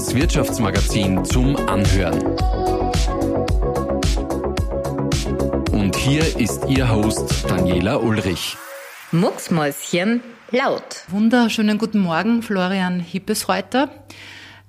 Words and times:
Das 0.00 0.14
Wirtschaftsmagazin 0.14 1.22
zum 1.26 1.56
Anhören. 1.68 2.22
Und 5.72 5.94
hier 5.94 6.38
ist 6.38 6.64
Ihr 6.70 6.90
Host 6.90 7.44
Daniela 7.46 7.98
Ulrich. 7.98 8.56
Mucksmäuschen 9.12 10.22
laut. 10.52 11.04
Wunderschönen 11.08 11.76
guten 11.76 11.98
Morgen, 11.98 12.40
Florian 12.42 12.98
Hippesreuter. 12.98 13.90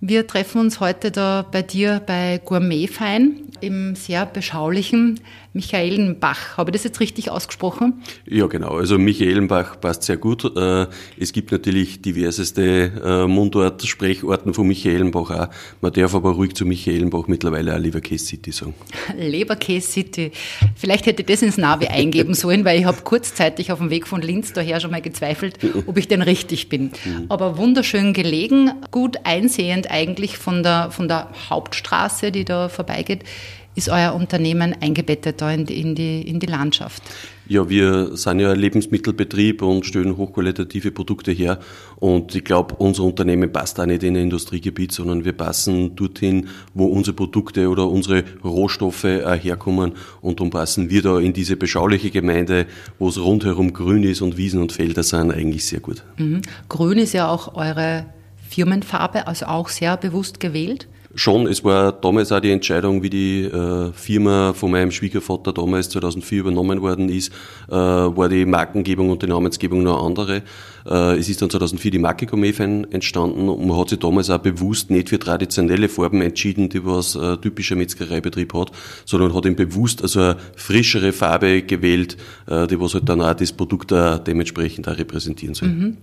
Wir 0.01 0.27
treffen 0.27 0.59
uns 0.59 0.81
heute 0.81 1.11
da 1.11 1.45
bei 1.49 1.61
dir 1.61 2.01
bei 2.05 2.41
Gourmetfein 2.43 3.53
im 3.61 3.95
sehr 3.95 4.25
beschaulichen 4.25 5.21
Michaelenbach. 5.53 6.57
Habe 6.57 6.71
ich 6.71 6.73
das 6.73 6.83
jetzt 6.85 6.99
richtig 7.01 7.29
ausgesprochen? 7.29 8.01
Ja, 8.25 8.47
genau. 8.47 8.77
Also 8.77 8.97
Michaelenbach 8.97 9.81
passt 9.81 10.03
sehr 10.03 10.17
gut. 10.17 10.45
Äh, 10.55 10.87
es 11.19 11.33
gibt 11.33 11.51
natürlich 11.51 12.01
diverseste 12.01 12.91
äh, 13.03 13.27
Mundort, 13.27 13.83
Sprechorten 13.83 14.53
von 14.53 14.65
Michaelenbach 14.65 15.29
auch. 15.29 15.47
Man 15.81 15.91
darf 15.91 16.15
aber 16.15 16.31
ruhig 16.31 16.53
zu 16.55 16.65
Michaelenbach 16.65 17.27
mittlerweile 17.27 17.75
auch 17.75 17.79
Leberkäse 17.79 18.25
City 18.25 18.51
sagen. 18.51 18.75
Leberkäse 19.17 19.91
City. 19.91 20.31
Vielleicht 20.75 21.05
hätte 21.05 21.21
ich 21.21 21.27
das 21.27 21.41
ins 21.41 21.57
Navi 21.57 21.87
eingeben 21.87 22.33
sollen, 22.33 22.63
weil 22.63 22.79
ich 22.79 22.85
habe 22.85 23.01
kurzzeitig 23.03 23.73
auf 23.73 23.79
dem 23.79 23.89
Weg 23.89 24.07
von 24.07 24.21
Linz 24.21 24.53
daher 24.53 24.79
schon 24.79 24.91
mal 24.91 25.01
gezweifelt, 25.01 25.59
ob 25.85 25.97
ich 25.97 26.07
denn 26.07 26.21
richtig 26.21 26.69
bin. 26.69 26.91
Mhm. 27.03 27.25
Aber 27.27 27.57
wunderschön 27.57 28.13
gelegen, 28.13 28.71
gut 28.91 29.17
einsehend 29.25 29.91
eigentlich 29.91 30.37
von 30.37 30.63
der, 30.63 30.91
von 30.91 31.09
der 31.09 31.29
Hauptstraße, 31.49 32.31
die 32.31 32.45
da 32.45 32.69
vorbeigeht 32.69 33.25
ist 33.73 33.89
euer 33.89 34.13
Unternehmen 34.13 34.75
eingebettet 34.79 35.41
da 35.41 35.51
in 35.51 35.65
die, 35.65 35.79
in 35.79 35.95
die, 35.95 36.21
in 36.21 36.39
die 36.39 36.47
Landschaft? 36.47 37.01
Ja, 37.47 37.69
wir 37.69 38.15
sind 38.15 38.39
ja 38.39 38.51
ein 38.51 38.59
Lebensmittelbetrieb 38.59 39.61
und 39.61 39.85
stellen 39.85 40.15
hochqualitative 40.17 40.91
Produkte 40.91 41.31
her. 41.31 41.59
Und 41.97 42.33
ich 42.35 42.43
glaube, 42.43 42.75
unser 42.75 43.03
Unternehmen 43.03 43.51
passt 43.51 43.79
auch 43.79 43.85
nicht 43.85 44.03
in 44.03 44.15
ein 44.15 44.23
Industriegebiet, 44.23 44.91
sondern 44.91 45.25
wir 45.25 45.33
passen 45.33 45.95
dorthin, 45.95 46.47
wo 46.73 46.85
unsere 46.85 47.15
Produkte 47.15 47.69
oder 47.69 47.87
unsere 47.87 48.23
Rohstoffe 48.43 49.03
herkommen. 49.03 49.93
Und 50.21 50.39
darum 50.39 50.49
passen 50.49 50.89
wir 50.89 51.01
da 51.01 51.19
in 51.19 51.33
diese 51.33 51.55
beschauliche 51.55 52.09
Gemeinde, 52.09 52.67
wo 52.99 53.09
es 53.09 53.19
rundherum 53.19 53.73
grün 53.73 54.03
ist 54.03 54.21
und 54.21 54.37
Wiesen 54.37 54.61
und 54.61 54.71
Felder 54.71 55.03
sind, 55.03 55.31
eigentlich 55.31 55.65
sehr 55.65 55.79
gut. 55.79 56.03
Mhm. 56.17 56.41
Grün 56.69 56.99
ist 56.99 57.13
ja 57.13 57.27
auch 57.27 57.55
eure 57.55 58.05
Firmenfarbe, 58.49 59.27
also 59.27 59.45
auch 59.47 59.69
sehr 59.69 59.97
bewusst 59.97 60.39
gewählt 60.39 60.87
schon, 61.15 61.47
es 61.47 61.63
war 61.63 61.91
damals 61.91 62.31
auch 62.31 62.39
die 62.39 62.51
Entscheidung, 62.51 63.03
wie 63.03 63.09
die 63.09 63.43
äh, 63.43 63.91
Firma 63.93 64.53
von 64.53 64.71
meinem 64.71 64.91
Schwiegervater 64.91 65.53
damals 65.53 65.89
2004 65.89 66.39
übernommen 66.39 66.81
worden 66.81 67.09
ist, 67.09 67.31
äh, 67.69 67.73
war 67.73 68.29
die 68.29 68.45
Markengebung 68.45 69.09
und 69.09 69.21
die 69.21 69.27
Namensgebung 69.27 69.83
noch 69.83 70.05
andere. 70.05 70.43
Äh, 70.85 71.17
es 71.17 71.29
ist 71.29 71.41
dann 71.41 71.49
2004 71.49 71.91
die 71.91 71.99
Marke 71.99 72.25
Gourmet-Fan 72.25 72.91
entstanden 72.91 73.49
und 73.49 73.67
man 73.67 73.77
hat 73.77 73.89
sich 73.89 73.99
damals 73.99 74.29
auch 74.29 74.39
bewusst 74.39 74.89
nicht 74.89 75.09
für 75.09 75.19
traditionelle 75.19 75.89
Farben 75.89 76.21
entschieden, 76.21 76.69
die 76.69 76.85
was 76.85 77.15
äh, 77.15 77.37
typischer 77.37 77.75
Metzgereibetrieb 77.75 78.53
hat, 78.53 78.71
sondern 79.05 79.33
hat 79.35 79.45
ihm 79.45 79.55
bewusst 79.55 80.01
also 80.01 80.19
eine 80.21 80.37
frischere 80.55 81.11
Farbe 81.11 81.61
gewählt, 81.61 82.17
äh, 82.47 82.67
die 82.67 82.79
was 82.79 82.93
halt 82.93 83.09
dann 83.09 83.21
auch 83.21 83.33
das 83.33 83.51
Produkt 83.51 83.93
auch 83.93 84.17
dementsprechend 84.19 84.87
auch 84.87 84.97
repräsentieren 84.97 85.55
soll. 85.55 85.69
Mhm. 85.69 85.97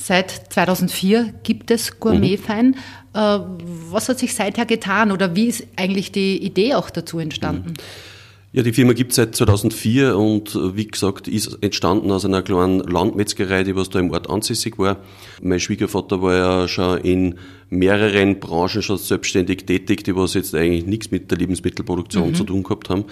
Seit 0.00 0.52
2004 0.52 1.34
gibt 1.42 1.72
es 1.72 1.98
Gourmetfein. 1.98 2.68
Mhm. 2.68 2.74
Äh, 3.14 3.40
was 3.90 4.08
hat 4.08 4.20
sich 4.20 4.32
seither 4.32 4.64
getan 4.64 5.10
oder 5.10 5.34
wie 5.34 5.46
ist 5.46 5.66
eigentlich 5.76 6.12
die 6.12 6.40
Idee 6.40 6.74
auch 6.74 6.88
dazu 6.88 7.18
entstanden? 7.18 7.70
Mhm. 7.70 7.74
Ja, 8.52 8.62
die 8.62 8.72
Firma 8.72 8.94
gibt 8.94 9.10
es 9.10 9.16
seit 9.16 9.34
2004 9.34 10.16
und 10.16 10.54
äh, 10.54 10.76
wie 10.76 10.86
gesagt, 10.86 11.28
ist 11.28 11.58
entstanden 11.62 12.10
aus 12.12 12.24
einer 12.24 12.42
kleinen 12.42 12.78
Landmetzgerei, 12.80 13.64
die 13.64 13.76
was 13.76 13.90
da 13.90 13.98
im 13.98 14.10
Ort 14.10 14.30
ansässig 14.30 14.78
war. 14.78 14.98
Mein 15.42 15.60
Schwiegervater 15.60 16.22
war 16.22 16.34
ja 16.34 16.68
schon 16.68 16.98
in 16.98 17.34
mehreren 17.70 18.40
Branchen 18.40 18.82
schon 18.82 18.98
selbstständig 18.98 19.66
tätig, 19.66 20.04
die 20.04 20.16
was 20.16 20.34
jetzt 20.34 20.54
eigentlich 20.54 20.86
nichts 20.86 21.10
mit 21.10 21.30
der 21.30 21.38
Lebensmittelproduktion 21.38 22.30
mhm. 22.30 22.34
zu 22.34 22.44
tun 22.44 22.62
gehabt 22.62 22.88
haben. 22.88 23.04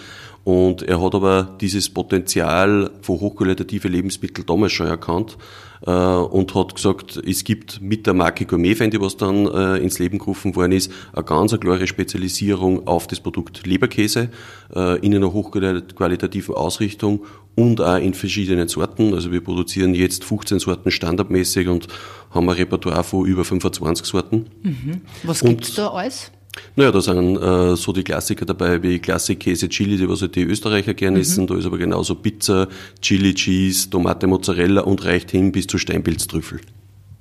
Und 0.45 0.83
er 0.83 1.03
hat 1.03 1.15
aber 1.15 1.57
dieses 1.61 1.91
Potenzial 1.91 2.93
von 3.03 3.19
hochqualitative 3.19 3.89
Lebensmittel 3.89 4.45
damals 4.45 4.73
schon 4.73 4.87
erkannt 4.87 5.37
äh, 5.85 5.91
und 5.91 6.55
hat 6.55 6.77
gesagt, 6.77 7.21
es 7.27 7.43
gibt 7.43 7.83
mit 7.83 8.07
der 8.07 8.15
Marke 8.15 8.47
Gourmet-Fan, 8.47 8.93
die 8.93 9.01
was 9.01 9.17
dann 9.17 9.47
äh, 9.47 9.79
ins 9.79 9.99
Leben 9.99 10.19
gerufen 10.19 10.55
worden 10.55 10.71
ist, 10.71 10.93
eine 11.13 11.25
ganz 11.25 11.53
eine 11.53 11.59
klare 11.59 11.89
Spezialisierung 11.89 12.87
auf 12.87 13.09
das 13.09 13.19
Produkt 13.19 13.67
Leberkäse 13.67 14.29
äh, 14.73 14.99
in 15.01 15.17
einer 15.17 15.33
hochqualitativen 15.33 16.55
Ausrichtung 16.55 17.25
und 17.57 17.81
auch 17.81 17.97
in 17.97 18.15
verschiedenen 18.15 18.69
Sorten. 18.69 19.13
Also 19.15 19.33
wir 19.33 19.43
produzieren 19.43 19.95
jetzt 19.95 20.25
15 20.25 20.61
Sorten 20.61 20.91
standardmäßig 20.93 21.69
und 21.69 21.89
haben 22.31 22.49
ein 22.49 22.55
Repertoire 22.55 23.03
von 23.03 23.27
über 23.27 23.45
25 23.45 24.07
Sorten. 24.07 24.47
Mhm. 24.63 25.01
Was 25.25 25.41
gibt's 25.41 25.75
da 25.75 25.89
alles? 25.89 26.31
Naja, 26.75 26.91
da 26.91 27.01
sind 27.01 27.37
äh, 27.37 27.77
so 27.77 27.93
die 27.93 28.05
Klassiker 28.05 28.47
dabei 28.47 28.83
wie 28.83 28.99
Klassik, 28.99 29.41
Käse, 29.41 29.69
Chili, 29.69 29.97
die 29.97 30.09
was 30.09 30.23
halt 30.23 30.37
die 30.37 30.43
Österreicher 30.43 30.95
gerne 30.95 31.17
mhm. 31.17 31.23
essen. 31.23 31.47
Da 31.47 31.57
ist 31.57 31.67
aber 31.67 31.79
genauso 31.79 32.15
Pizza, 32.15 32.69
Chili, 33.01 33.35
Cheese, 33.35 33.91
Tomate, 33.91 34.27
Mozzarella 34.27 34.83
und 34.83 35.05
reicht 35.05 35.31
hin 35.31 35.53
bis 35.53 35.67
zu 35.67 35.79
Steinpilztrüffel. 35.79 36.61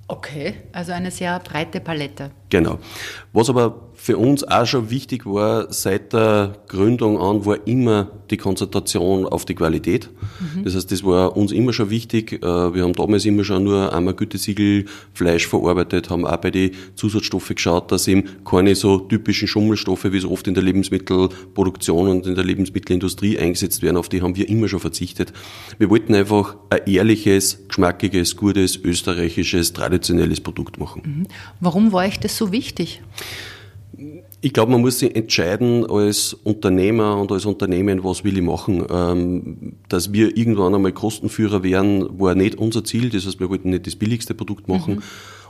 Okay, 0.08 0.54
also 0.72 0.92
eine 0.92 1.10
sehr 1.10 1.40
breite 1.40 1.80
Palette. 1.80 2.32
Genau. 2.56 2.80
Was 3.34 3.50
aber 3.50 3.76
für 3.96 4.18
uns 4.18 4.44
auch 4.44 4.66
schon 4.66 4.92
wichtig 4.92 5.26
war, 5.26 5.74
seit 5.74 6.14
der 6.14 6.54
Gründung 6.68 7.20
an, 7.20 7.44
war 7.46 7.66
immer 7.66 8.12
die 8.30 8.38
Konzentration 8.38 9.26
auf 9.26 9.46
die 9.46 9.56
Qualität. 9.56 10.10
Mhm. 10.40 10.64
Das 10.64 10.76
heißt, 10.76 10.92
das 10.92 11.04
war 11.04 11.36
uns 11.36 11.52
immer 11.52 11.74
schon 11.74 11.90
wichtig. 11.90 12.34
Äh, 12.34 12.74
wir 12.74 12.84
haben 12.84 12.94
damals 12.94 13.26
immer 13.26 13.44
schon 13.44 13.64
nur 13.64 13.94
einmal 13.94 14.14
Gütesiegel 14.14 14.86
Fleisch 15.14 15.48
verarbeitet, 15.48 16.12
haben 16.12 16.26
auch 16.26 16.38
bei 16.38 16.52
den 16.52 16.72
Zusatzstoffen 16.96 17.56
geschaut, 17.56 17.92
dass 17.92 18.08
eben 18.08 18.24
keine 18.46 18.76
so 18.76 19.00
typischen 19.00 19.48
Schummelstoffe, 19.48 20.06
wie 20.06 20.18
es 20.18 20.26
oft 20.26 20.48
in 20.48 20.54
der 20.54 20.64
Lebensmittelproduktion 20.64 22.08
und 22.08 22.28
in 22.28 22.36
der 22.36 22.44
Lebensmittelindustrie 22.44 23.40
eingesetzt 23.40 23.82
werden, 23.82 23.98
auf 23.98 24.08
die 24.08 24.22
haben 24.22 24.36
wir 24.36 24.48
immer 24.48 24.68
schon 24.68 24.80
verzichtet. 24.80 25.34
Wir 25.80 25.90
wollten 25.90 26.14
einfach 26.14 26.58
ein 26.70 26.82
ehrliches, 26.86 27.68
geschmackiges, 27.68 28.38
gutes, 28.38 28.78
österreichisches, 28.78 29.74
traditionelles 29.74 30.42
Produkt 30.42 30.80
machen. 30.80 31.02
Mhm. 31.04 31.28
Warum 31.60 31.92
war 31.92 32.06
euch 32.06 32.20
das 32.20 32.38
so 32.38 32.45
wichtig? 32.52 33.02
Ich 34.42 34.54
glaube, 34.54 34.72
man 34.74 34.82
muss 34.82 35.00
sich 35.00 35.16
entscheiden 35.16 35.90
als 35.90 36.34
Unternehmer 36.34 37.18
und 37.18 37.32
als 37.32 37.46
Unternehmen, 37.46 38.04
was 38.04 38.24
will 38.24 38.38
ich 38.38 38.44
machen. 38.44 38.86
Ähm, 38.90 39.74
dass 39.90 40.14
wir 40.14 40.38
irgendwann 40.38 40.76
einmal 40.76 40.92
Kostenführer 40.92 41.64
werden, 41.64 42.20
war 42.20 42.36
nicht 42.36 42.56
unser 42.56 42.84
Ziel. 42.84 43.10
Das 43.10 43.26
heißt, 43.26 43.40
wir 43.40 43.50
wollten 43.50 43.70
nicht 43.70 43.88
das 43.88 43.96
billigste 43.96 44.34
Produkt 44.34 44.68
machen. 44.68 44.96
Mhm. 44.96 45.02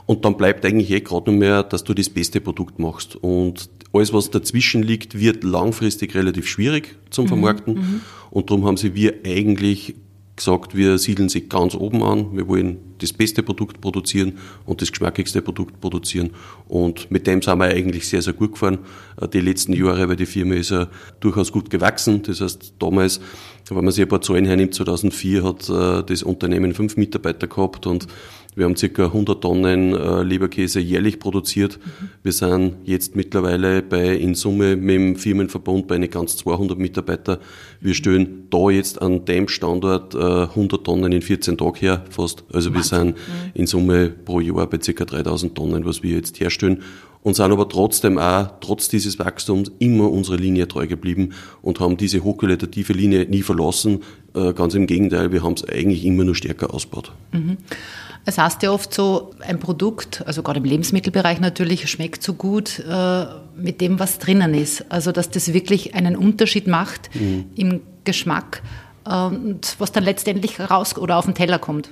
Und 0.06 0.24
dann 0.24 0.36
bleibt 0.36 0.64
eigentlich 0.64 0.90
eh 0.92 1.00
gerade 1.00 1.30
nur 1.30 1.38
mehr, 1.38 1.62
dass 1.64 1.82
du 1.82 1.92
das 1.92 2.08
beste 2.08 2.40
Produkt 2.40 2.78
machst. 2.78 3.16
Und 3.16 3.68
alles, 3.92 4.12
was 4.12 4.30
dazwischen 4.30 4.82
liegt, 4.82 5.18
wird 5.18 5.42
langfristig 5.42 6.14
relativ 6.14 6.46
schwierig 6.46 6.96
zum 7.10 7.24
mhm. 7.24 7.28
Vermarkten. 7.28 7.74
Mhm. 7.74 8.00
Und 8.30 8.50
darum 8.50 8.64
haben 8.64 8.76
sie 8.76 8.94
wir 8.94 9.14
eigentlich 9.26 9.96
gesagt, 10.36 10.76
wir 10.76 10.98
siedeln 10.98 11.28
sich 11.28 11.48
ganz 11.48 11.74
oben 11.74 12.02
an. 12.02 12.36
Wir 12.36 12.46
wollen 12.46 12.78
das 12.98 13.12
beste 13.12 13.42
Produkt 13.42 13.80
produzieren 13.80 14.38
und 14.64 14.82
das 14.82 14.90
geschmackigste 14.90 15.42
Produkt 15.42 15.80
produzieren. 15.80 16.30
Und 16.68 17.10
mit 17.10 17.26
dem 17.26 17.42
sind 17.42 17.58
wir 17.58 17.66
eigentlich 17.66 18.06
sehr, 18.08 18.22
sehr 18.22 18.34
gut 18.34 18.52
gefahren. 18.52 18.78
Äh, 19.20 19.28
die 19.28 19.40
letzten 19.40 19.72
Jahre, 19.72 20.08
weil 20.08 20.16
die 20.16 20.26
Firma 20.26 20.54
ist 20.54 20.70
ja 20.70 20.88
durchaus 21.20 21.50
gut 21.52 21.70
gewachsen. 21.70 22.22
Das 22.22 22.40
heißt, 22.40 22.74
damals, 22.78 23.20
wenn 23.68 23.84
man 23.84 23.92
sich 23.92 24.02
ein 24.02 24.08
paar 24.08 24.20
Zahlen 24.20 24.44
hernimmt, 24.44 24.74
2004 24.74 25.42
hat 25.42 25.68
äh, 25.68 26.02
das 26.04 26.22
Unternehmen 26.22 26.74
fünf 26.74 26.96
Mitarbeiter 26.96 27.46
gehabt 27.46 27.86
und 27.86 28.06
wir 28.56 28.64
haben 28.64 28.74
circa 28.74 29.04
100 29.04 29.42
Tonnen 29.42 29.94
äh, 29.94 30.22
Leberkäse 30.22 30.80
jährlich 30.80 31.18
produziert. 31.18 31.78
Mhm. 31.78 32.08
Wir 32.22 32.32
sind 32.32 32.76
jetzt 32.84 33.14
mittlerweile 33.14 33.82
bei, 33.82 34.16
in 34.16 34.34
Summe 34.34 34.76
mit 34.76 34.94
dem 34.94 35.16
Firmenverbund 35.16 35.86
bei 35.86 35.96
eine 35.96 36.08
ganz 36.08 36.38
200 36.38 36.78
Mitarbeiter. 36.78 37.38
Wir 37.80 37.94
stellen 37.94 38.48
da 38.50 38.70
jetzt 38.70 39.00
an 39.02 39.26
dem 39.26 39.48
Standort 39.48 40.14
äh, 40.14 40.18
100 40.18 40.84
Tonnen 40.84 41.12
in 41.12 41.20
14 41.20 41.58
Tagen 41.58 41.76
her 41.76 42.04
fast. 42.08 42.44
Also 42.50 42.72
wir 42.74 42.82
sind 42.82 43.08
mhm. 43.08 43.50
in 43.52 43.66
Summe 43.66 44.08
pro 44.08 44.40
Jahr 44.40 44.66
bei 44.66 44.80
circa 44.82 45.04
3000 45.04 45.54
Tonnen, 45.54 45.84
was 45.84 46.02
wir 46.02 46.16
jetzt 46.16 46.40
herstellen 46.40 46.82
und 47.26 47.34
sind 47.34 47.50
aber 47.50 47.68
trotzdem 47.68 48.18
auch, 48.18 48.52
trotz 48.60 48.88
dieses 48.88 49.18
Wachstums, 49.18 49.72
immer 49.80 50.12
unserer 50.12 50.36
Linie 50.36 50.68
treu 50.68 50.86
geblieben 50.86 51.30
und 51.60 51.80
haben 51.80 51.96
diese 51.96 52.22
hochqualitative 52.22 52.92
Linie 52.92 53.26
nie 53.28 53.42
verlassen. 53.42 54.04
Äh, 54.32 54.52
ganz 54.52 54.74
im 54.76 54.86
Gegenteil, 54.86 55.32
wir 55.32 55.42
haben 55.42 55.54
es 55.54 55.64
eigentlich 55.64 56.04
immer 56.04 56.22
nur 56.22 56.36
stärker 56.36 56.72
ausgebaut. 56.72 57.10
Mhm. 57.32 57.56
Es 58.28 58.38
heißt 58.38 58.62
ja 58.62 58.72
oft 58.72 58.92
so, 58.92 59.30
ein 59.40 59.60
Produkt, 59.60 60.22
also 60.26 60.42
gerade 60.42 60.58
im 60.58 60.64
Lebensmittelbereich 60.64 61.38
natürlich, 61.40 61.88
schmeckt 61.88 62.22
so 62.22 62.34
gut 62.34 62.80
äh, 62.80 63.26
mit 63.56 63.80
dem, 63.80 64.00
was 64.00 64.18
drinnen 64.18 64.52
ist. 64.52 64.84
Also 64.90 65.12
dass 65.12 65.30
das 65.30 65.52
wirklich 65.52 65.94
einen 65.94 66.16
Unterschied 66.16 66.66
macht 66.66 67.14
mhm. 67.14 67.46
im 67.54 67.80
Geschmack 68.04 68.62
äh, 69.06 69.26
und 69.26 69.76
was 69.78 69.92
dann 69.92 70.02
letztendlich 70.04 70.58
raus 70.58 70.98
oder 70.98 71.16
auf 71.16 71.24
den 71.24 71.34
Teller 71.34 71.58
kommt 71.58 71.90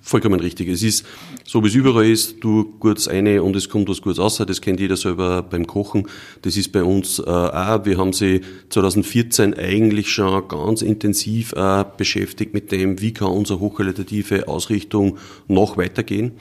vollkommen 0.00 0.40
richtig. 0.40 0.68
Es 0.68 0.82
ist 0.82 1.06
so, 1.44 1.62
wie 1.62 1.68
es 1.68 1.74
überall 1.74 2.06
ist, 2.06 2.36
du 2.40 2.74
kurz 2.78 3.08
eine 3.08 3.42
und 3.42 3.56
es 3.56 3.68
kommt 3.68 3.88
was 3.88 4.02
Gutes 4.02 4.18
raus. 4.18 4.42
Das 4.46 4.60
kennt 4.60 4.80
jeder 4.80 4.96
selber 4.96 5.42
beim 5.42 5.66
Kochen. 5.66 6.06
Das 6.42 6.56
ist 6.56 6.72
bei 6.72 6.82
uns 6.82 7.18
äh, 7.18 7.22
auch. 7.22 7.84
Wir 7.84 7.98
haben 7.98 8.12
sie 8.12 8.40
2014 8.70 9.54
eigentlich 9.54 10.10
schon 10.10 10.48
ganz 10.48 10.82
intensiv 10.82 11.52
äh, 11.52 11.84
beschäftigt 11.96 12.54
mit 12.54 12.72
dem, 12.72 13.00
wie 13.00 13.12
kann 13.12 13.28
unsere 13.28 13.60
hochqualitative 13.60 14.48
Ausrichtung 14.48 15.18
noch 15.46 15.76
weitergehen. 15.76 16.32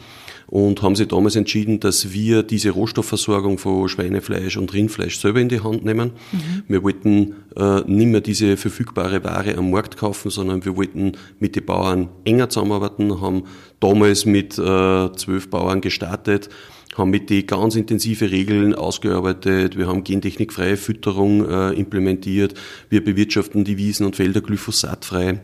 Und 0.47 0.81
haben 0.81 0.95
sich 0.95 1.09
damals 1.09 1.35
entschieden, 1.35 1.79
dass 1.81 2.13
wir 2.13 2.41
diese 2.41 2.71
Rohstoffversorgung 2.71 3.57
von 3.57 3.89
Schweinefleisch 3.89 4.57
und 4.57 4.73
Rindfleisch 4.73 5.19
selber 5.19 5.41
in 5.41 5.49
die 5.49 5.61
Hand 5.61 5.83
nehmen. 5.83 6.11
Mhm. 6.31 6.63
Wir 6.67 6.83
wollten 6.83 7.35
äh, 7.57 7.81
nicht 7.85 8.07
mehr 8.07 8.21
diese 8.21 8.55
verfügbare 8.55 9.23
Ware 9.25 9.57
am 9.57 9.71
Markt 9.71 9.97
kaufen, 9.97 10.31
sondern 10.31 10.63
wir 10.63 10.77
wollten 10.77 11.13
mit 11.39 11.57
den 11.57 11.65
Bauern 11.65 12.09
enger 12.23 12.49
zusammenarbeiten, 12.49 13.19
haben 13.21 13.43
damals 13.81 14.25
mit 14.25 14.57
äh, 14.57 15.11
zwölf 15.15 15.49
Bauern 15.49 15.81
gestartet, 15.81 16.49
haben 16.95 17.11
mit 17.11 17.29
die 17.29 17.45
ganz 17.45 17.75
intensive 17.75 18.31
Regeln 18.31 18.73
ausgearbeitet, 18.73 19.77
wir 19.77 19.87
haben 19.87 20.05
gentechnikfreie 20.05 20.77
Fütterung 20.77 21.47
äh, 21.47 21.71
implementiert, 21.71 22.53
wir 22.89 23.03
bewirtschaften 23.03 23.65
die 23.65 23.77
Wiesen 23.77 24.05
und 24.05 24.15
Felder 24.15 24.41
glyphosatfrei. 24.41 25.41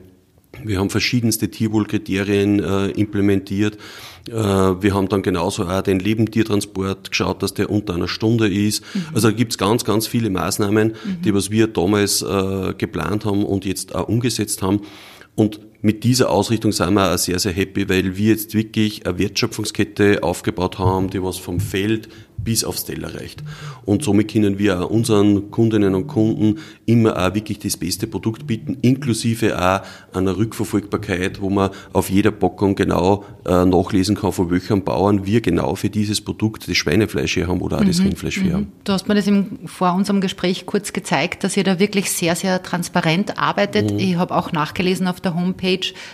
Wir 0.62 0.80
haben 0.80 0.90
verschiedenste 0.90 1.50
Tierwohlkriterien 1.50 2.60
äh, 2.60 2.88
implementiert. 2.92 3.78
Äh, 4.30 4.34
wir 4.34 4.94
haben 4.94 5.10
dann 5.10 5.24
genauso 5.24 5.68
auch 5.68 5.82
den 5.82 6.00
Lebendtiertransport 6.00 7.10
geschaut, 7.10 7.42
dass 7.42 7.54
der 7.54 7.70
unter 7.70 7.96
einer 7.96 8.08
Stunde 8.08 8.48
ist. 8.48 8.84
Mhm. 8.94 9.06
Also 9.14 9.30
da 9.30 9.36
gibt's 9.36 9.58
ganz, 9.58 9.84
ganz 9.84 10.08
viele 10.08 10.30
Maßnahmen, 10.30 10.90
mhm. 10.90 11.22
die 11.24 11.34
was 11.34 11.50
wir 11.50 11.68
damals 11.68 12.22
äh, 12.22 12.74
geplant 12.78 13.26
haben 13.26 13.44
und 13.44 13.66
jetzt 13.66 13.96
auch 13.96 14.08
umgesetzt 14.08 14.62
haben. 14.62 14.82
Und 15.36 15.60
mit 15.84 16.06
dieser 16.06 16.30
Ausrichtung 16.30 16.72
sind 16.72 16.94
wir 16.94 17.14
auch 17.14 17.18
sehr, 17.18 17.38
sehr 17.40 17.52
happy, 17.52 17.90
weil 17.90 18.16
wir 18.16 18.30
jetzt 18.30 18.54
wirklich 18.54 19.06
eine 19.06 19.20
Wertschöpfungskette 19.20 20.24
aufgebaut 20.24 20.80
haben, 20.80 21.10
die 21.10 21.22
was 21.22 21.38
vom 21.38 21.60
Feld 21.60 22.08
bis 22.44 22.64
aufs 22.64 22.86
Teller 22.86 23.16
reicht. 23.16 23.44
Und 23.86 24.04
somit 24.04 24.32
können 24.32 24.60
wir 24.60 24.80
auch 24.82 24.90
unseren 24.90 25.52
Kundinnen 25.52 25.96
und 25.96 26.08
Kunden 26.08 26.60
immer 26.86 27.18
auch 27.18 27.36
wirklich 27.36 27.60
das 27.60 27.78
beste 27.78 28.08
Produkt 28.08 28.48
bieten, 28.48 28.78
inklusive 28.82 29.60
auch 29.60 29.82
einer 30.16 30.38
Rückverfolgbarkeit, 30.38 31.42
wo 31.42 31.50
man 31.50 31.70
auf 31.92 32.10
jeder 32.10 32.32
Packung 32.32 32.76
genau 32.76 33.24
äh, 33.46 33.66
nachlesen 33.66 34.16
kann, 34.16 34.32
von 34.32 34.52
welchem 34.52 34.84
Bauern 34.84 35.26
wir 35.26 35.42
genau 35.42 35.76
für 35.76 35.90
dieses 35.90 36.22
Produkt 36.22 36.68
das 36.68 36.78
Schweinefleisch 36.78 37.34
hier 37.34 37.48
haben 37.48 37.62
oder 37.62 37.80
auch 37.80 37.86
das 37.86 38.00
mhm. 38.00 38.08
Rindfleisch 38.08 38.36
hier 38.36 38.52
mhm. 38.52 38.54
haben. 38.54 38.72
Du 38.84 38.94
hast 38.94 39.08
mir 39.08 39.16
das 39.16 39.28
im, 39.28 39.60
vor 39.66 39.94
unserem 39.94 40.22
Gespräch 40.22 40.66
kurz 40.66 40.94
gezeigt, 40.94 41.44
dass 41.44 41.58
ihr 41.58 41.64
da 41.64 41.80
wirklich 41.80 42.12
sehr, 42.12 42.36
sehr 42.36 42.62
transparent 42.64 43.38
arbeitet. 43.38 43.94
Mhm. 43.94 44.00
Ich 44.00 44.16
habe 44.16 44.36
auch 44.36 44.52
nachgelesen 44.52 45.08
auf 45.08 45.22
der 45.22 45.36
Homepage, 45.36 45.73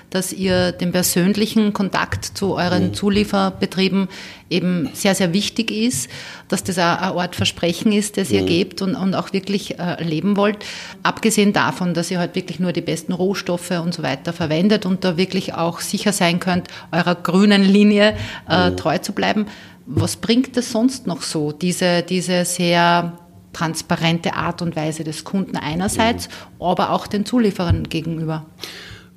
dass 0.09 0.33
ihr 0.33 0.71
den 0.71 0.91
persönlichen 0.91 1.73
Kontakt 1.73 2.25
zu 2.25 2.55
euren 2.55 2.87
mhm. 2.87 2.93
Zulieferbetrieben 2.93 4.07
eben 4.49 4.89
sehr, 4.93 5.15
sehr 5.15 5.33
wichtig 5.33 5.71
ist, 5.71 6.09
dass 6.47 6.63
das 6.63 6.77
auch 6.79 6.81
eine 6.81 7.21
Art 7.21 7.35
Versprechen 7.35 7.91
ist, 7.91 8.17
das 8.17 8.31
ihr 8.31 8.41
mhm. 8.41 8.47
gebt 8.47 8.81
und, 8.81 8.95
und 8.95 9.13
auch 9.15 9.33
wirklich 9.33 9.79
äh, 9.79 10.03
leben 10.03 10.37
wollt. 10.37 10.57
Abgesehen 11.03 11.53
davon, 11.53 11.93
dass 11.93 12.11
ihr 12.11 12.19
halt 12.19 12.35
wirklich 12.35 12.59
nur 12.59 12.71
die 12.73 12.81
besten 12.81 13.13
Rohstoffe 13.13 13.71
und 13.71 13.93
so 13.93 14.03
weiter 14.03 14.33
verwendet 14.33 14.85
und 14.85 15.03
da 15.03 15.17
wirklich 15.17 15.53
auch 15.53 15.79
sicher 15.79 16.13
sein 16.13 16.39
könnt, 16.39 16.67
eurer 16.91 17.15
grünen 17.15 17.63
Linie 17.63 18.15
äh, 18.49 18.69
mhm. 18.69 18.77
treu 18.77 18.97
zu 18.97 19.13
bleiben. 19.13 19.45
Was 19.85 20.17
bringt 20.17 20.55
es 20.57 20.71
sonst 20.71 21.07
noch 21.07 21.21
so, 21.21 21.51
diese, 21.51 22.03
diese 22.03 22.45
sehr 22.45 23.17
transparente 23.53 24.35
Art 24.35 24.61
und 24.61 24.75
Weise 24.75 25.03
des 25.03 25.23
Kunden 25.23 25.57
einerseits, 25.57 26.27
mhm. 26.27 26.65
aber 26.65 26.91
auch 26.91 27.07
den 27.07 27.25
Zulieferern 27.25 27.83
gegenüber? 27.89 28.45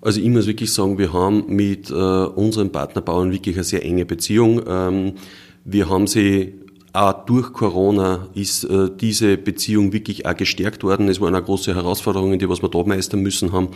Also 0.02 0.20
ich 0.20 0.28
muss 0.28 0.48
wirklich 0.48 0.72
sagen, 0.72 0.98
wir 0.98 1.12
haben 1.12 1.44
mit 1.46 1.90
äh, 1.90 1.94
unseren 1.94 2.70
Partnerbauern 2.70 3.30
wirklich 3.30 3.54
eine 3.54 3.64
sehr 3.64 3.84
enge 3.84 4.04
Beziehung. 4.04 4.60
Ähm, 4.66 5.12
wir 5.64 5.88
haben 5.88 6.08
sie 6.08 6.54
auch 6.92 7.24
durch 7.24 7.52
Corona 7.52 8.28
ist 8.34 8.64
äh, 8.64 8.90
diese 9.00 9.38
Beziehung 9.38 9.92
wirklich 9.92 10.26
auch 10.26 10.36
gestärkt 10.36 10.82
worden. 10.82 11.08
Es 11.08 11.20
waren 11.20 11.36
auch 11.36 11.44
große 11.44 11.74
Herausforderungen, 11.74 12.38
die 12.38 12.48
was 12.48 12.62
wir 12.62 12.68
da 12.68 12.82
meistern 12.82 13.20
müssen 13.20 13.52
haben. 13.52 13.68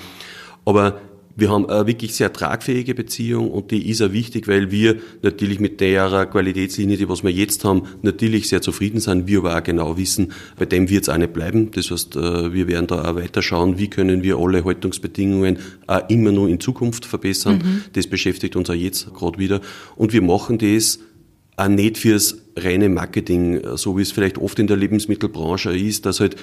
Aber 0.65 1.01
wir 1.37 1.51
haben 1.51 1.69
eine 1.69 1.87
wirklich 1.87 2.15
sehr 2.15 2.33
tragfähige 2.33 2.95
Beziehung 2.95 3.51
und 3.51 3.71
die 3.71 3.91
ist 3.91 4.01
auch 4.01 4.13
wichtig, 4.13 4.49
weil 4.49 4.71
wir 4.71 4.97
natürlich 5.23 5.61
mit 5.61 5.81
der 5.81 6.27
Qualitätslinie, 6.27 6.97
die 6.97 7.09
was 7.09 7.23
wir 7.23 7.31
jetzt 7.31 7.65
haben, 7.65 7.83
natürlich 8.01 8.49
sehr 8.49 8.63
zufrieden 8.63 9.01
sind. 9.01 9.27
Wir 9.27 9.41
aber 9.41 9.57
auch 9.57 9.63
genau 9.63 9.99
wissen, 9.99 10.33
bei 10.59 10.65
dem 10.65 10.89
wird 10.89 11.03
es 11.03 11.09
auch 11.11 11.19
nicht 11.19 11.35
bleiben. 11.35 11.71
Das 11.73 11.91
heißt, 11.91 12.17
äh, 12.17 12.55
wir 12.55 12.69
werden 12.69 12.87
da 12.87 13.11
auch 13.11 13.17
weiter 13.17 13.43
schauen, 13.43 13.79
wie 13.79 13.89
können 13.89 14.23
wir 14.23 14.39
alle 14.39 14.65
Haltungsbedingungen 14.65 15.59
auch 15.87 16.09
immer 16.09 16.33
nur 16.33 16.49
in 16.49 16.59
Zukunft 16.59 17.05
verbessern. 17.05 17.59
Mhm. 17.59 17.83
Das 17.93 18.07
beschäftigt 18.07 18.57
uns 18.57 18.71
auch 18.71 18.75
jetzt 18.75 19.13
gerade 19.13 19.39
wieder. 19.39 19.61
Und 19.95 20.15
wir 20.15 20.23
machen 20.23 20.57
das 20.57 21.01
auch 21.57 21.69
nicht 21.69 21.99
fürs 21.99 22.39
reine 22.57 22.89
Marketing, 22.89 23.61
so 23.77 23.97
wie 23.99 24.03
es 24.03 24.13
vielleicht 24.13 24.39
oft 24.39 24.59
in 24.59 24.67
der 24.67 24.77
Lebensmittelbranche 24.77 25.77
ist, 25.77 26.07
dass 26.07 26.21
halt 26.21 26.37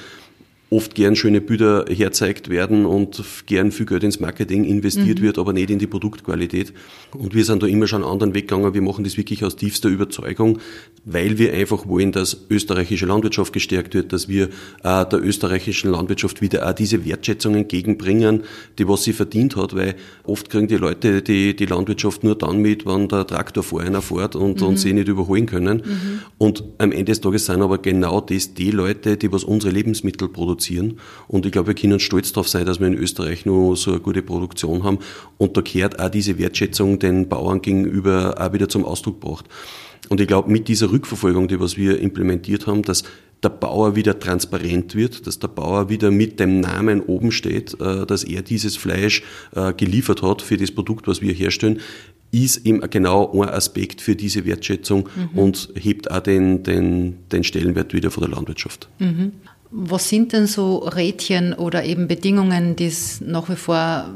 oft 0.73 0.95
gern 0.95 1.15
schöne 1.15 1.39
Bilder 1.39 1.85
herzeigt 1.87 2.49
werden 2.49 2.85
und 2.85 3.23
gern 3.45 3.71
viel 3.71 3.85
Geld 3.85 4.03
ins 4.03 4.19
Marketing 4.19 4.63
investiert 4.63 5.19
mhm. 5.19 5.23
wird, 5.23 5.37
aber 5.37 5.53
nicht 5.53 5.69
in 5.69 5.79
die 5.79 5.87
Produktqualität. 5.87 6.73
Und 7.11 7.35
wir 7.35 7.45
sind 7.45 7.61
da 7.61 7.67
immer 7.67 7.85
schon 7.85 8.03
einen 8.03 8.11
anderen 8.11 8.33
Weg 8.33 8.47
gegangen. 8.47 8.73
Wir 8.73 8.81
machen 8.81 9.03
das 9.03 9.15
wirklich 9.15 9.43
aus 9.43 9.55
tiefster 9.55 9.89
Überzeugung, 9.89 10.59
weil 11.05 11.37
wir 11.37 11.53
einfach 11.53 11.87
wollen, 11.87 12.11
dass 12.11 12.45
österreichische 12.49 13.05
Landwirtschaft 13.05 13.53
gestärkt 13.53 13.93
wird, 13.93 14.13
dass 14.13 14.27
wir 14.27 14.49
äh, 14.83 15.05
der 15.05 15.23
österreichischen 15.23 15.91
Landwirtschaft 15.91 16.41
wieder 16.41 16.67
auch 16.67 16.73
diese 16.73 17.05
Wertschätzung 17.05 17.55
entgegenbringen, 17.55 18.43
die 18.79 18.87
was 18.87 19.03
sie 19.03 19.13
verdient 19.13 19.55
hat, 19.55 19.75
weil 19.75 19.95
oft 20.23 20.49
kriegen 20.49 20.67
die 20.67 20.77
Leute 20.77 21.21
die, 21.21 21.55
die 21.55 21.65
Landwirtschaft 21.65 22.23
nur 22.23 22.35
dann 22.35 22.59
mit, 22.59 22.85
wenn 22.85 23.07
der 23.07 23.27
Traktor 23.27 23.63
vor 23.63 23.81
einer 23.81 24.01
fährt 24.01 24.35
und, 24.35 24.61
mhm. 24.61 24.67
und 24.67 24.77
sie 24.77 24.93
nicht 24.93 25.07
überholen 25.07 25.45
können. 25.45 25.83
Mhm. 25.85 26.19
Und 26.39 26.63
am 26.79 26.91
Ende 26.91 27.05
des 27.05 27.21
Tages 27.21 27.45
sind 27.45 27.61
aber 27.61 27.77
genau 27.77 28.21
das 28.21 28.53
die 28.53 28.71
Leute, 28.71 29.17
die 29.17 29.31
was 29.31 29.43
unsere 29.43 29.71
Lebensmittel 29.71 30.29
produzieren, 30.29 30.62
produzieren. 30.63 30.99
Und 31.27 31.45
ich 31.45 31.51
glaube, 31.51 31.67
wir 31.67 31.75
können 31.75 31.99
stolz 31.99 32.31
darauf 32.31 32.47
sein, 32.47 32.65
dass 32.65 32.79
wir 32.79 32.87
in 32.87 32.97
Österreich 32.97 33.45
nur 33.45 33.75
so 33.75 33.91
eine 33.91 33.99
gute 33.99 34.21
Produktion 34.21 34.83
haben. 34.83 34.99
Und 35.37 35.57
da 35.57 35.61
kehrt 35.61 35.99
auch 35.99 36.09
diese 36.09 36.37
Wertschätzung 36.37 36.99
den 36.99 37.27
Bauern 37.27 37.61
gegenüber 37.61 38.35
auch 38.39 38.53
wieder 38.53 38.69
zum 38.69 38.85
Ausdruck 38.85 39.21
gebracht. 39.21 39.45
Und 40.09 40.19
ich 40.19 40.27
glaube, 40.27 40.51
mit 40.51 40.67
dieser 40.67 40.91
Rückverfolgung, 40.91 41.47
die 41.47 41.59
was 41.59 41.77
wir 41.77 41.99
implementiert 41.99 42.67
haben, 42.67 42.83
dass 42.83 43.03
der 43.41 43.49
Bauer 43.49 43.95
wieder 43.95 44.19
transparent 44.19 44.95
wird, 44.95 45.27
dass 45.27 45.37
der 45.37 45.49
Bauer 45.49 45.89
wieder 45.89 46.11
mit 46.11 46.39
dem 46.39 46.61
Namen 46.61 47.01
oben 47.01 47.31
steht, 47.31 47.79
äh, 47.81 48.05
dass 48.05 48.23
er 48.23 48.41
dieses 48.41 48.77
Fleisch 48.77 49.21
äh, 49.53 49.73
geliefert 49.73 50.21
hat 50.21 50.41
für 50.41 50.55
das 50.55 50.71
Produkt, 50.71 51.07
was 51.07 51.21
wir 51.21 51.33
herstellen, 51.33 51.81
ist 52.33 52.65
eben 52.65 52.81
genau 52.89 53.31
ein 53.41 53.49
Aspekt 53.49 54.01
für 54.01 54.15
diese 54.15 54.43
Wertschätzung 54.43 55.07
mhm. 55.15 55.37
und 55.37 55.69
hebt 55.75 56.09
auch 56.09 56.19
den, 56.19 56.63
den, 56.63 57.17
den 57.31 57.43
Stellenwert 57.43 57.93
wieder 57.93 58.09
von 58.09 58.23
der 58.23 58.31
Landwirtschaft. 58.31 58.89
Mhm. 58.97 59.33
Was 59.75 60.07
sind 60.07 60.33
denn 60.33 60.45
so 60.45 60.77
Rädchen 60.77 61.53
oder 61.53 61.83
eben 61.83 62.07
Bedingungen, 62.07 62.75
die 62.75 62.85
es 62.85 63.21
nach 63.21 63.49
wie 63.49 63.55
vor 63.55 64.13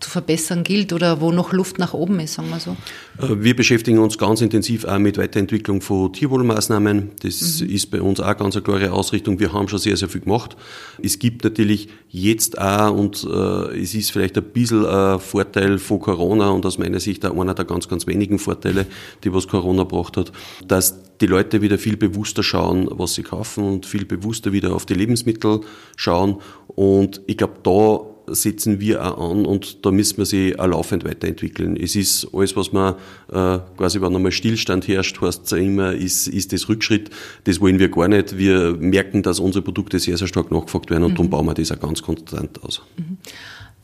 zu 0.00 0.10
verbessern 0.10 0.62
gilt 0.62 0.92
oder 0.92 1.20
wo 1.20 1.32
noch 1.32 1.52
Luft 1.52 1.78
nach 1.78 1.92
oben 1.92 2.20
ist, 2.20 2.34
sagen 2.34 2.50
wir 2.50 2.60
so? 2.60 2.76
Äh, 3.20 3.42
wir 3.42 3.56
beschäftigen 3.56 3.98
uns 3.98 4.16
ganz 4.16 4.40
intensiv 4.40 4.84
auch 4.84 4.98
mit 4.98 5.18
Weiterentwicklung 5.18 5.80
von 5.80 6.12
Tierwohlmaßnahmen. 6.12 7.10
Das 7.22 7.60
mhm. 7.60 7.68
ist 7.68 7.90
bei 7.90 8.00
uns 8.00 8.20
auch 8.20 8.36
ganz 8.36 8.54
eine 8.54 8.62
klare 8.62 8.92
Ausrichtung. 8.92 9.40
Wir 9.40 9.52
haben 9.52 9.66
schon 9.66 9.80
sehr, 9.80 9.96
sehr 9.96 10.08
viel 10.08 10.20
gemacht. 10.20 10.56
Es 11.02 11.18
gibt 11.18 11.42
natürlich 11.42 11.88
jetzt 12.10 12.58
auch, 12.58 12.96
und 12.96 13.26
äh, 13.28 13.80
es 13.80 13.94
ist 13.94 14.12
vielleicht 14.12 14.38
ein 14.38 14.44
bisschen 14.44 14.86
ein 14.86 15.18
Vorteil 15.18 15.78
von 15.78 15.98
Corona 15.98 16.50
und 16.50 16.64
aus 16.64 16.78
meiner 16.78 17.00
Sicht 17.00 17.26
auch 17.26 17.38
einer 17.38 17.54
der 17.54 17.64
ganz, 17.64 17.88
ganz 17.88 18.06
wenigen 18.06 18.38
Vorteile, 18.38 18.86
die 19.24 19.34
was 19.34 19.48
Corona 19.48 19.82
gebracht 19.82 20.16
hat, 20.16 20.30
dass 20.66 20.94
die 21.20 21.26
Leute 21.26 21.60
wieder 21.60 21.78
viel 21.78 21.96
bewusster 21.96 22.44
schauen, 22.44 22.88
was 22.92 23.14
sie 23.14 23.24
kaufen 23.24 23.64
und 23.64 23.86
viel 23.86 24.04
bewusster 24.04 24.52
wieder 24.52 24.74
auf 24.74 24.86
die 24.86 24.94
Lebensmittel 24.94 25.62
schauen. 25.96 26.36
Und 26.68 27.20
ich 27.26 27.36
glaube, 27.36 27.54
da 27.64 28.07
setzen 28.34 28.80
wir 28.80 29.04
auch 29.04 29.30
an 29.30 29.46
und 29.46 29.84
da 29.84 29.90
müssen 29.90 30.18
wir 30.18 30.26
sie 30.26 30.58
auch 30.58 30.66
laufend 30.66 31.04
weiterentwickeln. 31.04 31.76
Es 31.76 31.96
ist 31.96 32.28
alles, 32.32 32.56
was 32.56 32.72
man 32.72 32.94
äh, 33.28 33.58
quasi, 33.76 34.00
wenn 34.00 34.14
einmal 34.14 34.32
Stillstand 34.32 34.88
herrscht, 34.88 35.20
heißt 35.20 35.46
es 35.46 35.52
immer, 35.52 35.92
ist, 35.92 36.28
ist 36.28 36.52
das 36.52 36.68
Rückschritt. 36.68 37.10
Das 37.44 37.60
wollen 37.60 37.78
wir 37.78 37.90
gar 37.90 38.08
nicht. 38.08 38.38
Wir 38.38 38.76
merken, 38.78 39.22
dass 39.22 39.40
unsere 39.40 39.62
Produkte 39.62 39.98
sehr, 39.98 40.16
sehr 40.16 40.28
stark 40.28 40.50
nachgefragt 40.50 40.90
werden 40.90 41.04
und 41.04 41.12
mhm. 41.12 41.16
darum 41.16 41.30
bauen 41.30 41.46
wir 41.46 41.54
das 41.54 41.72
auch 41.72 41.80
ganz 41.80 42.02
konstant 42.02 42.62
aus. 42.62 42.82
Mhm. 42.96 43.18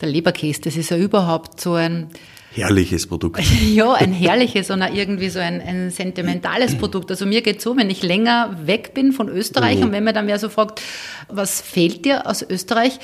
Der 0.01 0.09
Leberkäse, 0.09 0.61
das 0.61 0.75
ist 0.75 0.89
ja 0.89 0.97
überhaupt 0.97 1.61
so 1.61 1.73
ein 1.73 2.09
herrliches 2.55 3.07
Produkt. 3.07 3.41
Ja, 3.65 3.93
ein 3.93 4.13
herrliches 4.13 4.69
und 4.71 4.81
irgendwie 4.81 5.29
so 5.29 5.39
ein, 5.39 5.61
ein 5.61 5.91
sentimentales 5.91 6.75
Produkt. 6.77 7.11
Also 7.11 7.25
mir 7.25 7.41
geht 7.41 7.61
so, 7.61 7.75
wenn 7.77 7.89
ich 7.89 8.03
länger 8.03 8.57
weg 8.65 8.93
bin 8.93 9.11
von 9.11 9.29
Österreich 9.29 9.77
mhm. 9.77 9.85
und 9.85 9.91
wenn 9.91 10.03
man 10.03 10.13
dann 10.13 10.25
mehr 10.25 10.39
so 10.39 10.49
fragt, 10.49 10.81
was 11.27 11.61
fehlt 11.61 12.05
dir 12.05 12.27
aus 12.27 12.41
Österreich, 12.47 12.99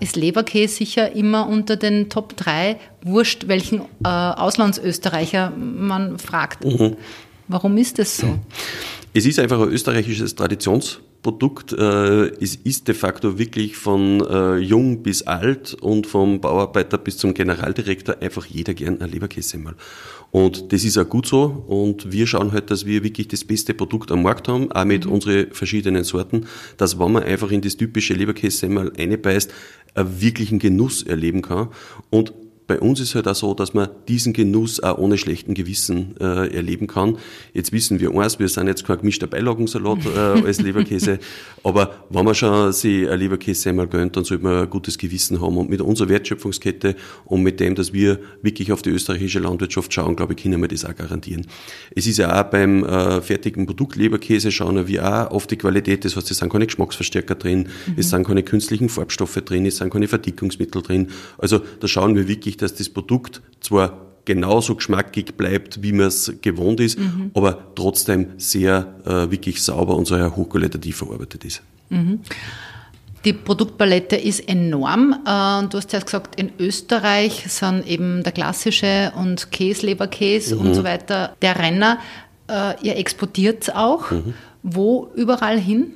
ist 0.00 0.16
Leberkäse 0.16 0.76
sicher 0.76 1.12
immer 1.12 1.48
unter 1.48 1.76
den 1.76 2.08
Top 2.08 2.36
3, 2.36 2.76
wurscht, 3.02 3.48
welchen 3.48 3.80
äh, 4.04 4.08
Auslandsösterreicher 4.08 5.50
man 5.56 6.18
fragt. 6.18 6.64
Mhm. 6.64 6.96
Warum 7.48 7.76
ist 7.78 7.98
das 7.98 8.16
so? 8.16 8.38
Es 9.14 9.24
ist 9.24 9.38
einfach 9.38 9.60
ein 9.60 9.68
österreichisches 9.68 10.34
Traditionsprodukt. 11.28 11.72
Äh, 11.72 12.42
es 12.42 12.56
ist 12.56 12.88
de 12.88 12.94
facto 12.94 13.38
wirklich 13.38 13.76
von 13.76 14.20
äh, 14.20 14.56
jung 14.56 15.02
bis 15.02 15.22
alt 15.22 15.74
und 15.74 16.06
vom 16.06 16.40
Bauarbeiter 16.40 16.98
bis 16.98 17.18
zum 17.18 17.34
Generaldirektor 17.34 18.16
einfach 18.20 18.46
jeder 18.46 18.74
gern 18.74 19.00
ein 19.00 19.10
Leberkäse 19.10 19.58
mal. 19.58 19.74
Und 20.30 20.72
das 20.72 20.84
ist 20.84 20.98
auch 20.98 21.08
gut 21.08 21.26
so. 21.26 21.64
Und 21.66 22.12
wir 22.12 22.26
schauen 22.26 22.52
halt, 22.52 22.70
dass 22.70 22.86
wir 22.86 23.02
wirklich 23.02 23.28
das 23.28 23.44
beste 23.44 23.74
Produkt 23.74 24.12
am 24.12 24.22
Markt 24.22 24.48
haben, 24.48 24.70
auch 24.72 24.84
mit 24.84 25.06
mhm. 25.06 25.12
unseren 25.12 25.52
verschiedenen 25.52 26.04
Sorten, 26.04 26.46
dass 26.76 26.98
wenn 26.98 27.12
man 27.12 27.22
einfach 27.22 27.50
in 27.50 27.60
das 27.60 27.76
typische 27.76 28.14
Leberkäse 28.14 28.68
mal 28.68 28.92
einbeißt, 28.96 29.52
einen 29.94 30.20
wirklichen 30.20 30.58
Genuss 30.58 31.02
erleben 31.02 31.42
kann. 31.42 31.68
Und 32.10 32.32
bei 32.68 32.78
uns 32.78 33.00
ist 33.00 33.14
halt 33.14 33.26
auch 33.26 33.34
so, 33.34 33.54
dass 33.54 33.72
man 33.72 33.88
diesen 34.06 34.34
Genuss 34.34 34.80
auch 34.80 34.98
ohne 34.98 35.16
schlechten 35.16 35.54
Gewissen 35.54 36.14
äh, 36.20 36.54
erleben 36.54 36.86
kann. 36.86 37.16
Jetzt 37.54 37.72
wissen 37.72 37.98
wir 37.98 38.14
eins, 38.14 38.38
wir 38.38 38.48
sind 38.48 38.68
jetzt 38.68 38.86
kein 38.86 38.98
gemischter 38.98 39.26
Beilagensalat 39.26 40.04
äh, 40.04 40.18
als 40.46 40.60
Leberkäse, 40.60 41.18
aber 41.64 42.04
wenn 42.10 42.26
man 42.26 42.34
schon 42.34 42.70
sich 42.72 43.08
ein 43.08 43.18
Leberkäse 43.18 43.70
einmal 43.70 43.88
gönnt, 43.88 44.16
dann 44.16 44.24
sollte 44.24 44.44
man 44.44 44.62
ein 44.62 44.70
gutes 44.70 44.98
Gewissen 44.98 45.40
haben. 45.40 45.56
Und 45.56 45.70
mit 45.70 45.80
unserer 45.80 46.10
Wertschöpfungskette 46.10 46.94
und 47.24 47.42
mit 47.42 47.58
dem, 47.58 47.74
dass 47.74 47.94
wir 47.94 48.20
wirklich 48.42 48.70
auf 48.70 48.82
die 48.82 48.90
österreichische 48.90 49.38
Landwirtschaft 49.38 49.92
schauen, 49.92 50.14
glaube 50.14 50.34
ich, 50.34 50.42
können 50.42 50.60
wir 50.60 50.68
das 50.68 50.84
auch 50.84 50.94
garantieren. 50.94 51.46
Es 51.96 52.06
ist 52.06 52.18
ja 52.18 52.38
auch 52.38 52.50
beim 52.50 52.84
äh, 52.84 53.22
fertigen 53.22 53.64
Produkt 53.64 53.96
Leberkäse 53.96 54.52
schauen 54.52 54.86
wir 54.86 55.08
auch 55.08 55.30
auf 55.30 55.46
die 55.46 55.56
Qualität. 55.56 56.04
Das 56.04 56.16
heißt, 56.16 56.30
es 56.30 56.36
sind 56.36 56.52
keine 56.52 56.66
Geschmacksverstärker 56.66 57.34
drin, 57.34 57.60
mhm. 57.60 57.94
es 57.96 58.10
sind 58.10 58.26
keine 58.26 58.42
künstlichen 58.42 58.90
Farbstoffe 58.90 59.36
drin, 59.36 59.64
es 59.64 59.78
sind 59.78 59.90
keine 59.90 60.06
Verdickungsmittel 60.06 60.82
drin. 60.82 61.08
Also 61.38 61.60
da 61.80 61.88
schauen 61.88 62.14
wir 62.14 62.28
wirklich, 62.28 62.57
dass 62.62 62.74
das 62.74 62.88
Produkt 62.88 63.42
zwar 63.60 64.08
genauso 64.24 64.74
geschmackig 64.74 65.36
bleibt, 65.36 65.82
wie 65.82 65.92
man 65.92 66.06
es 66.06 66.32
gewohnt 66.42 66.80
ist, 66.80 66.98
mhm. 66.98 67.30
aber 67.32 67.74
trotzdem 67.74 68.32
sehr 68.36 68.94
äh, 69.06 69.30
wirklich 69.30 69.62
sauber 69.62 69.96
und 69.96 70.06
sehr 70.06 70.36
hochqualitativ 70.36 70.98
verarbeitet 70.98 71.46
ist. 71.46 71.62
Mhm. 71.88 72.20
Die 73.24 73.32
Produktpalette 73.32 74.16
ist 74.16 74.46
enorm. 74.48 75.12
Äh, 75.24 75.66
du 75.68 75.78
hast 75.78 75.92
ja 75.92 76.00
gesagt, 76.00 76.38
in 76.38 76.52
Österreich 76.58 77.46
sind 77.48 77.86
eben 77.86 78.22
der 78.22 78.32
klassische 78.32 79.12
und 79.16 79.50
Käse, 79.50 79.86
Leberkäse 79.86 80.56
mhm. 80.56 80.60
und 80.60 80.74
so 80.74 80.84
weiter 80.84 81.34
der 81.40 81.58
Renner. 81.58 81.98
Äh, 82.48 82.74
ihr 82.82 82.96
exportiert 82.96 83.74
auch. 83.74 84.10
Mhm. 84.10 84.34
Wo 84.62 85.10
überall 85.14 85.58
hin? 85.58 85.92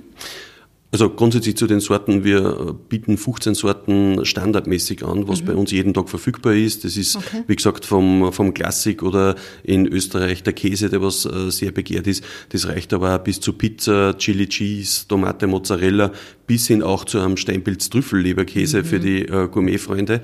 Also 0.93 1.09
grundsätzlich 1.09 1.57
zu 1.57 1.67
den 1.67 1.81
Sorten, 1.81 2.23
wir 2.23 2.77
bieten 2.91 3.17
15 3.17 3.55
Sorten 3.55 4.27
standardmäßig 4.27 5.03
an, 5.03 5.27
was 5.27 5.41
mhm. 5.41 5.47
bei 5.47 5.55
uns 5.55 5.71
jeden 5.71 5.95
Tag 5.95 6.11
verfügbar 6.11 6.53
ist. 6.53 6.85
Das 6.85 6.99
ist, 6.99 7.17
okay. 7.17 7.45
wie 7.47 7.57
gesagt, 7.57 7.87
vom, 7.87 8.31
vom 8.31 8.53
Klassik 8.53 9.03
oder 9.03 9.35
in 9.63 9.87
Österreich 9.87 10.43
der 10.43 10.53
Käse, 10.53 10.91
der 10.91 11.01
was 11.01 11.25
äh, 11.25 11.51
sehr 11.51 11.73
begehrt 11.73 12.07
ist. 12.07 12.23
Das 12.51 12.69
reicht 12.69 12.93
aber 12.93 13.17
auch 13.17 13.25
bis 13.25 13.41
zu 13.41 13.55
Pizza, 13.55 14.19
Chili 14.19 14.47
Cheese, 14.49 15.09
Tomate, 15.09 15.47
Mozzarella, 15.47 16.13
bis 16.47 16.67
hin 16.67 16.83
auch 16.83 17.07
zu 17.07 17.21
einem 17.21 17.39
Steinpilz 17.39 17.89
Trüffelleberkäse 17.89 18.81
mhm. 18.81 18.85
für 18.85 19.01
die 19.01 19.23
äh, 19.23 19.49
Gourmetfreunde 19.49 20.21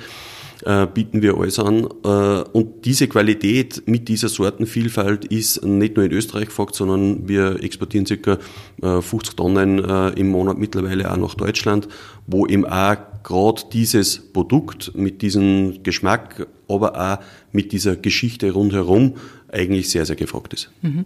äh, 0.64 0.86
bieten 0.86 1.22
wir 1.22 1.36
alles 1.36 1.58
an. 1.58 1.86
Äh, 2.04 2.08
und 2.52 2.84
diese 2.84 3.08
Qualität 3.08 3.82
mit 3.86 4.08
dieser 4.08 4.28
Sortenvielfalt 4.28 5.24
ist 5.26 5.64
nicht 5.64 5.96
nur 5.96 6.04
in 6.04 6.12
Österreich 6.12 6.46
gefragt, 6.46 6.74
sondern 6.74 7.28
wir 7.28 7.62
exportieren 7.62 8.06
ca. 8.06 8.38
50 9.00 9.32
äh, 9.32 9.36
Tonnen 9.36 9.84
äh, 9.84 10.08
im 10.10 10.28
Monat 10.28 10.58
mittlerweile 10.58 11.10
auch 11.10 11.16
nach 11.16 11.34
Deutschland, 11.34 11.88
wo 12.26 12.46
eben 12.46 12.64
auch 12.66 12.96
gerade 13.22 13.62
dieses 13.72 14.32
Produkt 14.32 14.92
mit 14.94 15.22
diesem 15.22 15.82
Geschmack, 15.82 16.46
aber 16.68 17.14
auch 17.14 17.24
mit 17.52 17.72
dieser 17.72 17.96
Geschichte 17.96 18.50
rundherum 18.52 19.14
eigentlich 19.50 19.90
sehr, 19.90 20.06
sehr 20.06 20.16
gefragt 20.16 20.54
ist. 20.54 20.70
Mhm. 20.82 21.04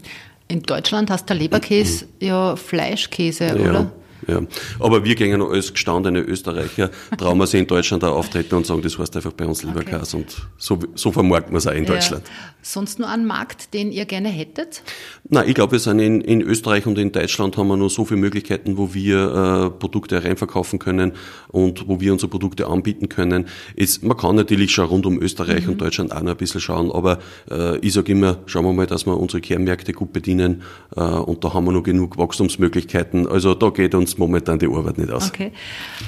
In 0.48 0.62
Deutschland 0.62 1.10
hast 1.10 1.28
der 1.28 1.36
Leberkäse 1.36 2.04
mhm. 2.04 2.26
ja 2.26 2.56
Fleischkäse, 2.56 3.46
ja. 3.46 3.54
oder? 3.54 3.92
Ja. 4.26 4.40
Aber 4.78 5.04
wir 5.04 5.14
gehen 5.14 5.42
als 5.42 5.72
gestandene 5.72 6.20
Österreicher, 6.20 6.90
trauen 7.18 7.38
wir 7.38 7.46
sie 7.46 7.58
in 7.58 7.66
Deutschland 7.66 8.04
auch 8.04 8.16
auftreten 8.16 8.54
und 8.54 8.66
sagen, 8.66 8.82
das 8.82 8.98
heißt 8.98 9.16
einfach 9.16 9.32
bei 9.32 9.46
uns 9.46 9.62
Leberkäse 9.62 10.16
okay. 10.16 10.24
und 10.24 10.48
so, 10.56 10.78
so 10.94 11.12
vermarkten 11.12 11.52
wir 11.52 11.58
es 11.58 11.66
auch 11.66 11.72
in 11.72 11.84
ja. 11.84 11.94
Deutschland. 11.94 12.22
Sonst 12.62 13.00
nur 13.00 13.08
einen 13.08 13.26
Markt, 13.26 13.74
den 13.74 13.90
ihr 13.90 14.04
gerne 14.04 14.28
hättet? 14.28 14.82
Nein, 15.28 15.48
ich 15.48 15.54
glaube, 15.54 15.72
wir 15.72 15.78
sind 15.80 15.98
in, 15.98 16.20
in 16.20 16.42
Österreich 16.42 16.86
und 16.86 16.96
in 16.96 17.10
Deutschland 17.10 17.56
haben 17.56 17.66
wir 17.68 17.76
nur 17.76 17.90
so 17.90 18.04
viele 18.04 18.20
Möglichkeiten, 18.20 18.76
wo 18.76 18.94
wir 18.94 19.70
äh, 19.74 19.78
Produkte 19.78 20.22
reinverkaufen 20.22 20.78
können 20.78 21.12
und 21.48 21.88
wo 21.88 22.00
wir 22.00 22.12
unsere 22.12 22.30
Produkte 22.30 22.68
anbieten 22.68 23.08
können. 23.08 23.46
Es, 23.76 24.02
man 24.02 24.16
kann 24.16 24.36
natürlich 24.36 24.70
schon 24.70 24.86
rund 24.86 25.06
um 25.06 25.20
Österreich 25.20 25.64
mhm. 25.64 25.72
und 25.72 25.80
Deutschland 25.80 26.12
auch 26.12 26.22
noch 26.22 26.32
ein 26.32 26.36
bisschen 26.36 26.60
schauen, 26.60 26.92
aber 26.92 27.18
äh, 27.50 27.78
ich 27.78 27.94
sage 27.94 28.12
immer, 28.12 28.38
schauen 28.46 28.64
wir 28.64 28.72
mal, 28.72 28.86
dass 28.86 29.06
wir 29.06 29.18
unsere 29.18 29.40
Kernmärkte 29.40 29.92
gut 29.92 30.12
bedienen 30.12 30.62
äh, 30.94 31.00
und 31.00 31.42
da 31.42 31.54
haben 31.54 31.64
wir 31.64 31.72
noch 31.72 31.82
genug 31.82 32.16
Wachstumsmöglichkeiten. 32.16 33.26
Also 33.26 33.54
da 33.54 33.70
geht 33.70 33.96
uns 33.96 34.11
momentan 34.18 34.58
die 34.58 34.66
Arbeit 34.66 34.98
nicht 34.98 35.10
aus. 35.10 35.28
Okay. 35.28 35.52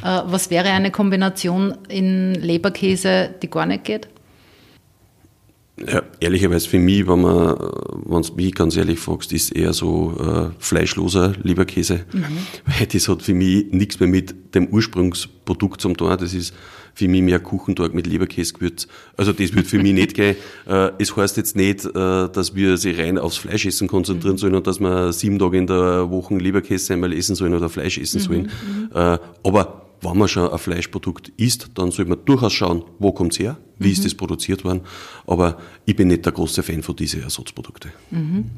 Äh, 0.04 0.22
was 0.26 0.50
wäre 0.50 0.70
eine 0.70 0.90
Kombination 0.90 1.76
in 1.88 2.34
Leberkäse, 2.34 3.30
die 3.42 3.50
gar 3.50 3.66
nicht 3.66 3.84
geht? 3.84 4.08
Ja, 5.76 6.02
ehrlicherweise 6.20 6.68
für 6.68 6.78
mich, 6.78 7.06
wenn 7.08 7.22
man, 7.22 7.56
wenn 8.04 8.22
du 8.22 8.34
mich 8.34 8.54
ganz 8.54 8.76
ehrlich 8.76 9.00
fragst, 9.00 9.32
ist 9.32 9.50
eher 9.50 9.72
so 9.72 10.14
äh, 10.20 10.54
fleischloser 10.60 11.32
Leberkäse, 11.42 12.04
mhm. 12.12 12.24
weil 12.64 12.86
das 12.86 13.08
hat 13.08 13.22
für 13.22 13.34
mich 13.34 13.72
nichts 13.72 13.98
mehr 13.98 14.08
mit 14.08 14.54
dem 14.54 14.68
Ursprungsprodukt 14.68 15.80
zum 15.80 15.96
tun. 15.96 16.16
Das 16.16 16.32
ist 16.32 16.54
für 16.94 17.08
mich 17.08 17.22
mehr 17.22 17.40
Kuchentorg 17.40 17.92
mit 17.92 18.06
Leberkäsegewürz. 18.06 18.86
Also 19.16 19.32
das 19.32 19.52
wird 19.52 19.66
für 19.66 19.80
mich 19.80 19.94
nicht 19.94 20.14
gehen. 20.14 20.36
Äh, 20.66 20.90
es 20.98 21.16
heißt 21.16 21.36
jetzt 21.36 21.56
nicht, 21.56 21.84
äh, 21.84 21.90
dass 21.92 22.54
wir 22.54 22.76
sie 22.76 22.92
rein 22.92 23.18
aufs 23.18 23.38
Fleischessen 23.38 23.88
konzentrieren 23.88 24.34
mhm. 24.34 24.38
sollen 24.38 24.54
und 24.54 24.68
dass 24.68 24.78
wir 24.78 25.12
sieben 25.12 25.40
Tage 25.40 25.58
in 25.58 25.66
der 25.66 26.08
Woche 26.08 26.36
Leberkäse 26.36 26.92
einmal 26.92 27.12
essen 27.12 27.34
sollen 27.34 27.52
oder 27.52 27.68
Fleisch 27.68 27.98
essen 27.98 28.20
mhm. 28.20 28.24
sollen. 28.24 28.42
Mhm. 28.42 28.90
Äh, 28.94 29.18
aber 29.42 29.83
wenn 30.04 30.18
man 30.18 30.28
schon 30.28 30.50
ein 30.50 30.58
Fleischprodukt 30.58 31.32
isst, 31.36 31.70
dann 31.74 31.90
soll 31.90 32.04
man 32.06 32.24
durchaus 32.24 32.52
schauen, 32.52 32.84
wo 32.98 33.12
kommt's 33.12 33.38
her, 33.38 33.56
wie 33.78 33.88
mhm. 33.88 33.92
ist 33.92 34.04
das 34.04 34.14
produziert 34.14 34.64
worden. 34.64 34.82
Aber 35.26 35.58
ich 35.84 35.96
bin 35.96 36.08
nicht 36.08 36.24
der 36.24 36.32
große 36.32 36.62
Fan 36.62 36.82
von 36.82 36.96
diesen 36.96 37.22
Ersatzprodukten. 37.22 37.92
Mhm. 38.10 38.50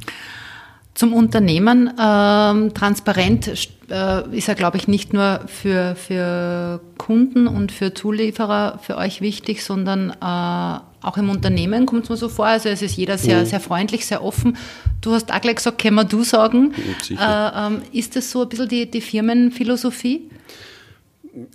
Zum 0.94 1.12
Unternehmen, 1.12 1.92
ähm, 2.00 2.72
transparent 2.72 3.48
äh, 3.90 4.36
ist 4.36 4.48
ja, 4.48 4.54
glaube 4.54 4.78
ich, 4.78 4.88
nicht 4.88 5.12
nur 5.12 5.42
für, 5.46 5.94
für 5.94 6.80
Kunden 6.96 7.46
und 7.46 7.70
für 7.70 7.92
Zulieferer 7.92 8.78
für 8.82 8.96
euch 8.96 9.20
wichtig, 9.20 9.62
sondern 9.62 10.10
äh, 10.10 10.80
auch 11.06 11.18
im 11.18 11.28
Unternehmen 11.28 11.84
kommt 11.84 12.04
es 12.04 12.08
mir 12.08 12.16
so 12.16 12.30
vor. 12.30 12.46
Also 12.46 12.70
es 12.70 12.80
ist 12.80 12.96
jeder 12.96 13.18
sehr, 13.18 13.42
mhm. 13.42 13.46
sehr 13.46 13.60
freundlich, 13.60 14.06
sehr 14.06 14.24
offen. 14.24 14.56
Du 15.02 15.12
hast 15.12 15.30
auch 15.32 15.40
gleich 15.42 15.56
gesagt, 15.56 15.82
können 15.82 15.96
wir 15.96 16.04
du 16.04 16.24
sagen. 16.24 16.72
Äh, 17.10 17.14
ähm, 17.14 17.82
ist 17.92 18.16
das 18.16 18.30
so 18.30 18.42
ein 18.42 18.48
bisschen 18.48 18.68
die, 18.68 18.90
die 18.90 19.02
Firmenphilosophie? 19.02 20.30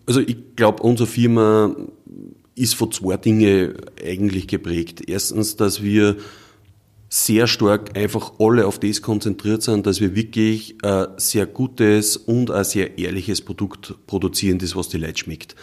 Also 0.06 0.20
ich 0.20 0.38
glaube, 0.56 0.84
unsere 0.84 1.08
Firma 1.08 1.76
ist 2.56 2.76
von 2.76 2.92
zwei 2.92 3.18
Dinge 3.18 3.76
eigentlich 4.04 4.48
geprägt. 4.48 5.04
Erstens, 5.08 5.56
dass 5.56 5.82
wir 5.82 6.18
sehr 7.10 7.48
stark 7.48 7.98
einfach 7.98 8.34
alle 8.40 8.66
auf 8.66 8.80
das 8.80 9.02
konzentriert 9.02 9.64
sind, 9.64 9.86
dass 9.86 10.00
wir 10.00 10.16
wirklich 10.16 10.78
ein 10.82 11.08
sehr 11.18 11.46
gutes 11.46 12.16
und 12.16 12.52
ein 12.52 12.64
sehr 12.64 12.98
ehrliches 12.98 13.42
Produkt 13.42 13.96
produzieren, 14.08 14.60
das 14.60 14.76
was 14.78 14.88
die 14.88 14.98
Leute 14.98 15.18
schmeckt. 15.18 15.56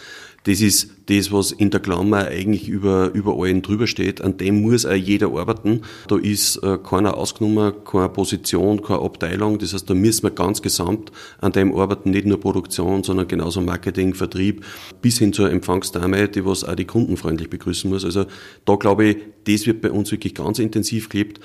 Das 0.44 0.60
ist 0.60 0.90
das, 1.06 1.32
was 1.32 1.52
in 1.52 1.70
der 1.70 1.80
Klammer 1.80 2.26
eigentlich 2.28 2.68
über, 2.68 3.10
über 3.12 3.34
allen 3.38 3.62
drüber 3.62 3.86
steht. 3.86 4.20
An 4.20 4.36
dem 4.36 4.62
muss 4.62 4.86
auch 4.86 4.92
jeder 4.92 5.28
arbeiten. 5.28 5.82
Da 6.06 6.16
ist 6.16 6.56
äh, 6.58 6.78
keiner 6.78 7.16
ausgenommen, 7.16 7.72
keine 7.84 8.08
Position, 8.08 8.82
keine 8.82 9.00
Abteilung. 9.00 9.58
Das 9.58 9.74
heißt, 9.74 9.88
da 9.90 9.94
müssen 9.94 10.22
wir 10.22 10.30
ganz 10.30 10.62
gesamt 10.62 11.12
an 11.40 11.52
dem 11.52 11.74
arbeiten, 11.74 12.10
nicht 12.10 12.26
nur 12.26 12.40
Produktion, 12.40 13.02
sondern 13.02 13.26
genauso 13.26 13.60
Marketing, 13.60 14.14
Vertrieb, 14.14 14.64
bis 15.02 15.18
hin 15.18 15.32
zur 15.32 15.50
Empfangsdame, 15.50 16.28
die 16.28 16.44
was 16.44 16.64
auch 16.64 16.76
die 16.76 16.84
Kunden 16.84 17.16
freundlich 17.16 17.50
begrüßen 17.50 17.90
muss. 17.90 18.04
Also 18.04 18.26
da 18.64 18.76
glaube 18.76 19.04
ich, 19.06 19.16
das 19.44 19.66
wird 19.66 19.80
bei 19.80 19.90
uns 19.90 20.12
wirklich 20.12 20.34
ganz 20.34 20.58
intensiv 20.58 21.08
gelebt. 21.08 21.40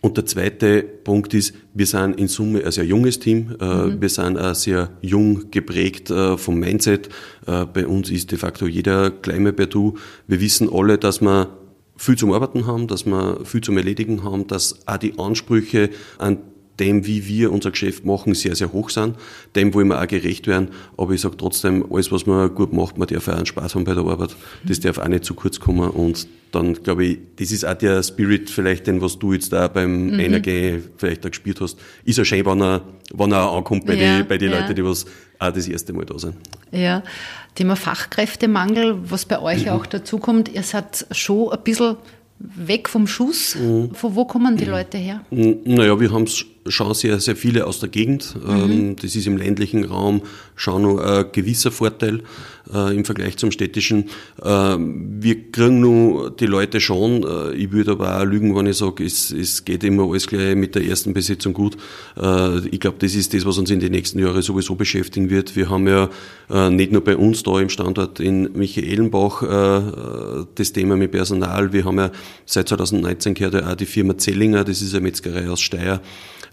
Und 0.00 0.16
der 0.16 0.26
zweite 0.26 0.82
Punkt 0.82 1.34
ist, 1.34 1.54
wir 1.74 1.86
sind 1.86 2.18
in 2.18 2.28
Summe 2.28 2.64
ein 2.64 2.72
sehr 2.72 2.84
junges 2.84 3.18
Team. 3.18 3.56
Äh, 3.60 3.64
mhm. 3.64 4.00
Wir 4.00 4.08
sind 4.08 4.38
auch 4.38 4.54
sehr 4.54 4.90
jung 5.00 5.50
geprägt 5.50 6.10
äh, 6.10 6.38
vom 6.38 6.58
Mindset. 6.58 7.08
Äh, 7.46 7.66
bei 7.66 7.86
uns 7.86 8.10
ist 8.10 8.30
de 8.30 8.38
facto 8.38 8.66
jeder 8.66 9.12
mehr 9.38 9.52
per 9.52 9.66
Du. 9.66 9.94
Wir 10.26 10.40
wissen 10.40 10.68
alle, 10.72 10.98
dass 10.98 11.20
wir 11.20 11.48
viel 11.96 12.16
zum 12.16 12.32
Arbeiten 12.32 12.66
haben, 12.66 12.86
dass 12.86 13.06
wir 13.06 13.40
viel 13.44 13.60
zum 13.60 13.76
Erledigen 13.76 14.22
haben, 14.22 14.46
dass 14.46 14.86
auch 14.86 14.98
die 14.98 15.18
Ansprüche 15.18 15.90
an 16.18 16.38
dem, 16.80 17.06
wie 17.06 17.26
wir 17.26 17.52
unser 17.52 17.70
Geschäft 17.70 18.04
machen, 18.04 18.34
sehr, 18.34 18.54
sehr 18.54 18.72
hoch 18.72 18.90
sind. 18.90 19.16
Dem 19.56 19.74
wollen 19.74 19.88
wir 19.88 20.00
auch 20.00 20.06
gerecht 20.06 20.46
werden. 20.46 20.68
Aber 20.96 21.12
ich 21.12 21.20
sage 21.20 21.36
trotzdem, 21.36 21.84
alles, 21.92 22.12
was 22.12 22.26
man 22.26 22.54
gut 22.54 22.72
macht, 22.72 22.98
man 22.98 23.08
darf 23.08 23.28
auch 23.28 23.34
einen 23.34 23.46
Spaß 23.46 23.74
haben 23.74 23.84
bei 23.84 23.94
der 23.94 24.04
Arbeit. 24.04 24.36
Das 24.64 24.80
darf 24.80 24.98
auch 24.98 25.08
nicht 25.08 25.24
zu 25.24 25.34
kurz 25.34 25.58
kommen. 25.58 25.90
Und 25.90 26.28
dann 26.52 26.74
glaube 26.74 27.04
ich, 27.04 27.18
das 27.36 27.52
ist 27.52 27.64
auch 27.64 27.74
der 27.74 28.02
Spirit 28.02 28.50
vielleicht, 28.50 28.86
den 28.86 29.00
was 29.00 29.18
du 29.18 29.32
jetzt 29.32 29.52
da 29.52 29.68
beim 29.68 30.12
mhm. 30.12 30.20
NRG 30.20 30.80
vielleicht 30.96 31.26
auch 31.26 31.30
gespürt 31.30 31.60
hast. 31.60 31.78
Ist 32.04 32.18
ja 32.18 32.24
schön, 32.24 32.46
wenn 32.46 32.62
er, 32.62 32.82
wenn 33.12 33.32
er 33.32 33.50
ankommt 33.50 33.86
bei 33.86 33.94
ja, 33.94 34.18
den 34.18 34.28
bei 34.28 34.38
die 34.38 34.46
ja. 34.46 34.60
Leuten, 34.60 34.74
die 34.74 34.84
was 34.84 35.04
auch 35.38 35.52
das 35.52 35.68
erste 35.68 35.92
Mal 35.92 36.04
da 36.04 36.18
sind. 36.18 36.34
Ja, 36.72 37.02
Thema 37.54 37.76
Fachkräftemangel, 37.76 38.98
was 39.10 39.24
bei 39.24 39.40
euch 39.40 39.66
mhm. 39.66 39.72
auch 39.72 39.86
dazu 39.86 40.18
kommt, 40.18 40.48
ihr 40.48 40.62
seid 40.62 41.06
schon 41.10 41.52
ein 41.52 41.62
bisschen 41.62 41.96
weg 42.38 42.88
vom 42.88 43.06
Schuss. 43.06 43.56
Mhm. 43.56 43.94
Von 43.94 44.14
wo 44.14 44.24
kommen 44.24 44.56
die 44.56 44.64
Leute 44.64 44.98
her? 44.98 45.20
Naja, 45.30 45.98
wir 45.98 46.12
haben 46.12 46.24
es 46.24 46.44
schauen 46.68 46.94
sehr, 46.94 47.20
sehr 47.20 47.36
viele 47.36 47.66
aus 47.66 47.80
der 47.80 47.88
Gegend. 47.88 48.34
Mhm. 48.46 48.96
Das 48.96 49.14
ist 49.14 49.26
im 49.26 49.36
ländlichen 49.36 49.84
Raum 49.84 50.22
schon 50.56 50.82
noch 50.82 50.98
ein 50.98 51.26
gewisser 51.32 51.70
Vorteil 51.70 52.22
äh, 52.72 52.94
im 52.94 53.04
Vergleich 53.04 53.36
zum 53.36 53.50
städtischen. 53.50 54.10
Äh, 54.42 54.76
wir 54.78 55.50
kriegen 55.50 55.80
nur 55.80 56.30
die 56.30 56.46
Leute 56.46 56.80
schon. 56.80 57.24
Äh, 57.24 57.54
ich 57.54 57.72
würde 57.72 57.92
aber 57.92 58.20
auch 58.20 58.24
lügen, 58.24 58.54
wenn 58.56 58.66
ich 58.66 58.76
sage, 58.76 59.04
es, 59.04 59.30
es 59.30 59.64
geht 59.64 59.84
immer 59.84 60.04
alles 60.04 60.26
gleich 60.26 60.56
mit 60.56 60.74
der 60.74 60.84
ersten 60.84 61.14
Besetzung 61.14 61.52
gut. 61.52 61.76
Äh, 62.16 62.58
ich 62.68 62.80
glaube, 62.80 62.96
das 63.00 63.14
ist 63.14 63.34
das, 63.34 63.44
was 63.46 63.58
uns 63.58 63.70
in 63.70 63.80
den 63.80 63.92
nächsten 63.92 64.18
Jahren 64.18 64.42
sowieso 64.42 64.74
beschäftigen 64.74 65.30
wird. 65.30 65.56
Wir 65.56 65.70
haben 65.70 65.86
ja 65.88 66.10
nicht 66.70 66.92
nur 66.92 67.04
bei 67.04 67.14
uns 67.14 67.42
da 67.42 67.60
im 67.60 67.68
Standort 67.68 68.20
in 68.20 68.50
Michaelenbach 68.54 69.42
das 70.54 70.72
Thema 70.72 70.96
mit 70.96 71.10
Personal. 71.10 71.74
Wir 71.74 71.84
haben 71.84 71.98
ja 71.98 72.10
seit 72.46 72.68
2019 72.70 73.34
gehört 73.34 73.54
ja 73.54 73.70
auch 73.70 73.74
die 73.74 73.84
Firma 73.84 74.16
Zellinger, 74.16 74.64
das 74.64 74.80
ist 74.80 74.94
eine 74.94 75.02
Metzgerei 75.02 75.50
aus 75.50 75.60
Steyr, 75.60 76.00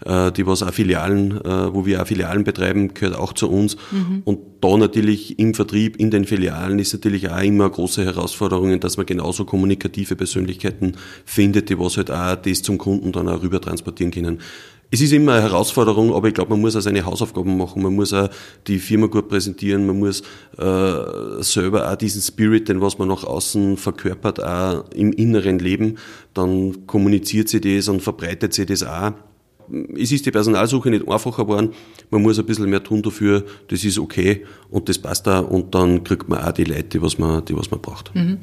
die 0.04 0.46
was 0.46 0.62
auch 0.62 0.72
Filialen, 0.72 1.40
äh, 1.42 1.74
wo 1.74 1.86
wir 1.86 2.02
auch 2.02 2.06
Filialen 2.06 2.44
betreiben, 2.44 2.94
gehört 2.94 3.16
auch 3.16 3.32
zu 3.32 3.50
uns. 3.50 3.76
Mhm. 3.90 4.22
Und 4.24 4.38
da 4.60 4.76
natürlich 4.76 5.38
im 5.38 5.54
Vertrieb, 5.54 5.96
in 5.96 6.10
den 6.10 6.24
Filialen 6.24 6.78
ist 6.78 6.92
natürlich 6.92 7.30
auch 7.30 7.42
immer 7.42 7.64
eine 7.64 7.72
große 7.72 8.04
Herausforderung, 8.04 8.78
dass 8.80 8.96
man 8.96 9.06
genauso 9.06 9.44
kommunikative 9.44 10.16
Persönlichkeiten 10.16 10.96
findet, 11.24 11.70
die 11.70 11.78
was 11.78 11.96
halt 11.96 12.10
auch 12.10 12.36
das 12.36 12.62
zum 12.62 12.78
Kunden 12.78 13.12
dann 13.12 13.28
auch 13.28 13.42
rüber 13.42 13.60
transportieren 13.60 14.10
können. 14.10 14.40
Es 14.88 15.00
ist 15.00 15.12
immer 15.12 15.32
eine 15.32 15.42
Herausforderung, 15.42 16.14
aber 16.14 16.28
ich 16.28 16.34
glaube, 16.34 16.50
man 16.50 16.60
muss 16.60 16.76
auch 16.76 16.80
seine 16.80 17.04
Hausaufgaben 17.04 17.56
machen, 17.56 17.82
man 17.82 17.94
muss 17.94 18.12
auch 18.12 18.30
die 18.68 18.78
Firma 18.78 19.08
gut 19.08 19.28
präsentieren, 19.28 19.84
man 19.84 19.98
muss 19.98 20.20
äh, 20.58 21.42
selber 21.42 21.90
auch 21.90 21.96
diesen 21.96 22.22
Spirit, 22.22 22.68
den 22.68 22.80
was 22.80 22.96
man 22.96 23.08
nach 23.08 23.24
außen 23.24 23.78
verkörpert, 23.78 24.42
auch 24.44 24.84
im 24.94 25.12
inneren 25.12 25.58
Leben, 25.58 25.96
dann 26.34 26.86
kommuniziert 26.86 27.48
sie 27.48 27.60
das 27.60 27.88
und 27.88 28.00
verbreitet 28.00 28.54
sie 28.54 28.64
das 28.64 28.84
auch 28.84 29.12
es 29.96 30.12
ist 30.12 30.26
die 30.26 30.30
Personalsuche 30.30 30.90
nicht 30.90 31.08
einfacher 31.08 31.44
geworden. 31.44 31.70
Man 32.10 32.22
muss 32.22 32.38
ein 32.38 32.46
bisschen 32.46 32.68
mehr 32.68 32.82
tun 32.82 33.02
dafür. 33.02 33.44
Das 33.68 33.84
ist 33.84 33.98
okay 33.98 34.44
und 34.70 34.88
das 34.88 34.98
passt 34.98 35.26
da 35.26 35.40
und 35.40 35.74
dann 35.74 36.04
kriegt 36.04 36.28
man 36.28 36.40
auch 36.42 36.52
die 36.52 36.64
Leute, 36.64 36.84
die 36.84 37.02
was 37.02 37.18
man, 37.18 37.44
die 37.44 37.56
was 37.56 37.70
man 37.70 37.80
braucht. 37.80 38.14
Mhm. 38.14 38.38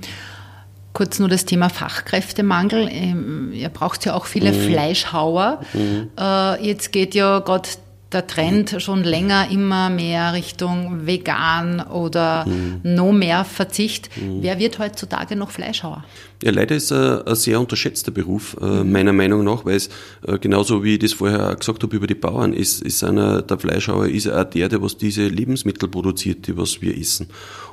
Kurz 0.93 1.17
nur 1.17 1.27
das 1.27 1.45
Thema 1.45 1.69
Fachkräftemangel. 1.69 2.87
Ähm, 2.91 3.51
ihr 3.51 3.69
braucht 3.69 4.05
ja 4.05 4.13
auch 4.13 4.25
viele 4.25 4.51
mhm. 4.51 4.67
Fleischhauer. 4.67 5.61
Mhm. 5.73 6.09
Äh, 6.19 6.67
jetzt 6.67 6.91
geht 6.91 7.15
ja 7.15 7.39
gerade 7.39 7.67
der 8.13 8.27
Trend 8.27 8.75
schon 8.79 9.03
länger 9.03 9.49
immer 9.51 9.89
mehr 9.89 10.33
Richtung 10.33 11.05
vegan 11.05 11.81
oder 11.81 12.45
mhm. 12.45 12.81
no 12.83 13.11
mehr 13.11 13.45
Verzicht. 13.45 14.09
Mhm. 14.15 14.41
Wer 14.41 14.59
wird 14.59 14.79
heutzutage 14.79 15.35
noch 15.35 15.51
Fleischhauer? 15.51 16.03
Ja, 16.43 16.51
leider 16.51 16.75
ist 16.75 16.91
er 16.91 17.27
ein 17.27 17.35
sehr 17.35 17.59
unterschätzter 17.59 18.11
Beruf, 18.11 18.57
äh, 18.61 18.65
mhm. 18.65 18.91
meiner 18.91 19.13
Meinung 19.13 19.43
nach, 19.43 19.65
weil 19.65 19.77
es 19.77 19.89
äh, 20.27 20.37
genauso 20.37 20.83
wie 20.83 20.93
ich 20.93 20.99
das 20.99 21.13
vorher 21.13 21.55
gesagt 21.55 21.83
habe 21.83 21.95
über 21.95 22.07
die 22.07 22.15
Bauern, 22.15 22.53
ist, 22.53 22.81
ist 22.81 23.03
einer, 23.03 23.41
der 23.41 23.57
Fleischhauer 23.57 24.07
ist 24.07 24.29
auch 24.29 24.43
der, 24.43 24.69
der 24.69 24.81
was 24.81 24.97
diese 24.97 25.27
Lebensmittel 25.27 25.89
produziert, 25.89 26.47
die 26.47 26.57
was 26.57 26.81
wir 26.81 26.97
essen. 26.97 27.27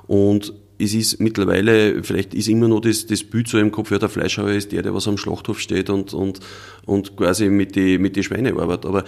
Und 0.06 0.52
es 0.80 0.94
ist 0.94 1.20
mittlerweile, 1.20 2.02
vielleicht 2.02 2.32
ist 2.34 2.48
immer 2.48 2.68
noch 2.68 2.80
das, 2.80 3.06
das 3.06 3.22
Bild 3.22 3.48
so 3.48 3.58
im 3.58 3.70
Kopf, 3.70 3.90
ja, 3.90 3.98
der 3.98 4.08
Fleischhauer 4.08 4.50
ist 4.50 4.72
der, 4.72 4.82
der 4.82 4.94
was 4.94 5.06
am 5.06 5.18
Schlachthof 5.18 5.60
steht 5.60 5.90
und, 5.90 6.14
und, 6.14 6.40
und 6.86 7.16
quasi 7.16 7.48
mit 7.50 7.76
die, 7.76 7.98
mit 7.98 8.16
die 8.16 8.22
Schweine 8.22 8.54
arbeitet. 8.54 8.86
Aber 8.86 9.04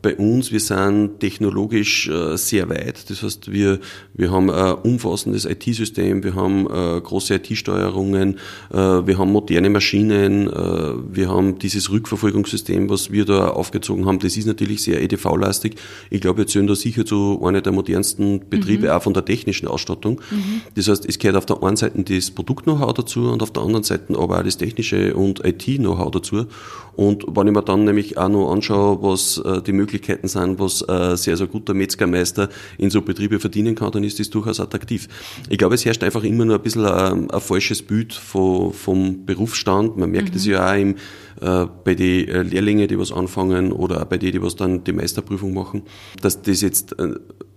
bei 0.00 0.16
uns, 0.16 0.52
wir 0.52 0.60
sind 0.60 1.18
technologisch 1.18 2.08
äh, 2.08 2.36
sehr 2.36 2.68
weit. 2.68 3.10
Das 3.10 3.22
heißt, 3.22 3.50
wir, 3.50 3.80
wir 4.14 4.30
haben 4.30 4.48
ein 4.48 4.74
umfassendes 4.74 5.44
IT-System, 5.44 6.22
wir 6.22 6.34
haben 6.34 6.66
äh, 6.66 7.00
große 7.00 7.34
IT-Steuerungen, 7.34 8.38
äh, 8.70 8.76
wir 8.76 9.18
haben 9.18 9.32
moderne 9.32 9.70
Maschinen, 9.70 10.48
wir 10.52 11.28
haben 11.28 11.58
dieses 11.58 11.90
Rückverfolgungssystem, 11.90 12.88
was 12.88 13.10
wir 13.10 13.24
da 13.24 13.48
aufgezogen 13.48 14.06
haben. 14.06 14.18
Das 14.18 14.36
ist 14.36 14.46
natürlich 14.46 14.82
sehr 14.82 15.02
EDV-lastig. 15.02 15.76
Ich 16.10 16.20
glaube, 16.20 16.38
wir 16.38 16.46
zählen 16.46 16.66
da 16.66 16.74
sicher 16.74 17.04
zu 17.04 17.40
einer 17.44 17.60
der 17.60 17.72
modernsten 17.72 18.48
Betriebe, 18.48 18.86
mhm. 18.86 18.92
auch 18.92 19.02
von 19.02 19.14
der 19.14 19.24
technischen 19.24 19.68
Ausstattung. 19.68 20.20
Mhm. 20.30 20.62
Das 20.74 20.88
heißt, 20.88 21.06
es 21.06 21.18
gehört 21.18 21.36
auf 21.36 21.46
der 21.46 21.62
einen 21.62 21.76
Seite 21.76 22.02
das 22.02 22.30
Produkt-Know-how 22.30 22.92
dazu 22.94 23.30
und 23.30 23.42
auf 23.42 23.50
der 23.50 23.62
anderen 23.62 23.84
Seite 23.84 24.16
aber 24.18 24.38
auch 24.38 24.42
das 24.42 24.56
technische 24.56 25.14
und 25.14 25.44
IT-Know-how 25.44 26.10
dazu. 26.10 26.46
Und 26.94 27.24
wenn 27.28 27.46
ich 27.46 27.54
mir 27.54 27.62
dann 27.62 27.84
nämlich 27.84 28.18
auch 28.18 28.28
noch 28.28 28.52
anschaue, 28.52 29.02
was 29.02 29.40
die 29.62 29.72
Möglichkeiten 29.72 30.28
sind, 30.28 30.58
was 30.58 30.82
ein 30.82 31.16
sehr, 31.16 31.36
sehr 31.36 31.46
guter 31.46 31.74
Metzgermeister 31.74 32.48
in 32.78 32.90
so 32.90 33.02
Betriebe 33.02 33.38
verdienen 33.40 33.74
kann, 33.74 33.92
dann 33.92 34.04
ist 34.04 34.18
das 34.20 34.30
durchaus 34.30 34.60
attraktiv. 34.60 35.08
Ich 35.48 35.58
glaube, 35.58 35.74
es 35.74 35.84
herrscht 35.84 36.02
einfach 36.02 36.24
immer 36.24 36.44
nur 36.44 36.56
ein 36.56 36.62
bisschen 36.62 36.84
ein, 36.84 37.30
ein 37.30 37.40
falsches 37.40 37.82
Bild 37.82 38.12
von, 38.12 38.72
vom 38.72 39.24
Berufsstand. 39.24 39.96
Man 39.96 40.10
merkt 40.10 40.34
es 40.34 40.46
mhm. 40.46 40.52
ja 40.52 40.70
auch 40.70 40.78
im, 40.78 40.96
äh, 41.40 41.66
bei 41.84 41.94
den 41.94 42.28
äh, 42.28 42.42
Lehrlingen, 42.42 42.88
die 42.88 42.98
was 42.98 43.12
anfangen 43.12 43.72
oder 43.72 44.02
auch 44.02 44.06
bei 44.06 44.18
denen, 44.18 44.32
die 44.32 44.42
was 44.42 44.56
dann 44.56 44.84
die 44.84 44.92
Meisterprüfung 44.92 45.52
machen, 45.52 45.82
dass 46.20 46.42
das 46.42 46.60
jetzt 46.60 46.98
äh, 46.98 47.14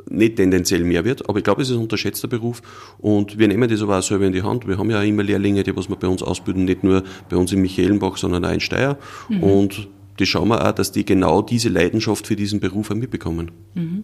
nicht 0.09 0.35
tendenziell 0.37 0.83
mehr 0.83 1.05
wird, 1.05 1.27
aber 1.27 1.39
ich 1.39 1.43
glaube, 1.43 1.61
es 1.61 1.69
ist 1.69 1.75
ein 1.75 1.81
unterschätzter 1.81 2.27
Beruf 2.27 2.61
und 2.99 3.37
wir 3.37 3.47
nehmen 3.47 3.69
das 3.69 3.81
aber 3.81 3.99
auch 3.99 4.03
selber 4.03 4.25
in 4.25 4.33
die 4.33 4.43
Hand. 4.43 4.67
Wir 4.67 4.77
haben 4.77 4.89
ja 4.89 4.99
auch 4.99 5.05
immer 5.05 5.23
Lehrlinge, 5.23 5.63
die 5.63 5.75
was 5.75 5.89
wir 5.89 5.95
bei 5.95 6.07
uns 6.07 6.21
ausbilden, 6.21 6.65
nicht 6.65 6.83
nur 6.83 7.03
bei 7.29 7.37
uns 7.37 7.51
in 7.51 7.61
Michaelenbach, 7.61 8.17
sondern 8.17 8.45
auch 8.45 8.51
in 8.51 8.59
Steyr 8.59 8.97
mhm. 9.29 9.43
und 9.43 9.87
die 10.19 10.25
schauen 10.25 10.47
wir 10.49 10.67
auch, 10.67 10.71
dass 10.71 10.91
die 10.91 11.05
genau 11.05 11.41
diese 11.41 11.69
Leidenschaft 11.69 12.27
für 12.27 12.35
diesen 12.35 12.59
Beruf 12.59 12.91
auch 12.91 12.95
mitbekommen. 12.95 13.51
Mhm. 13.73 14.03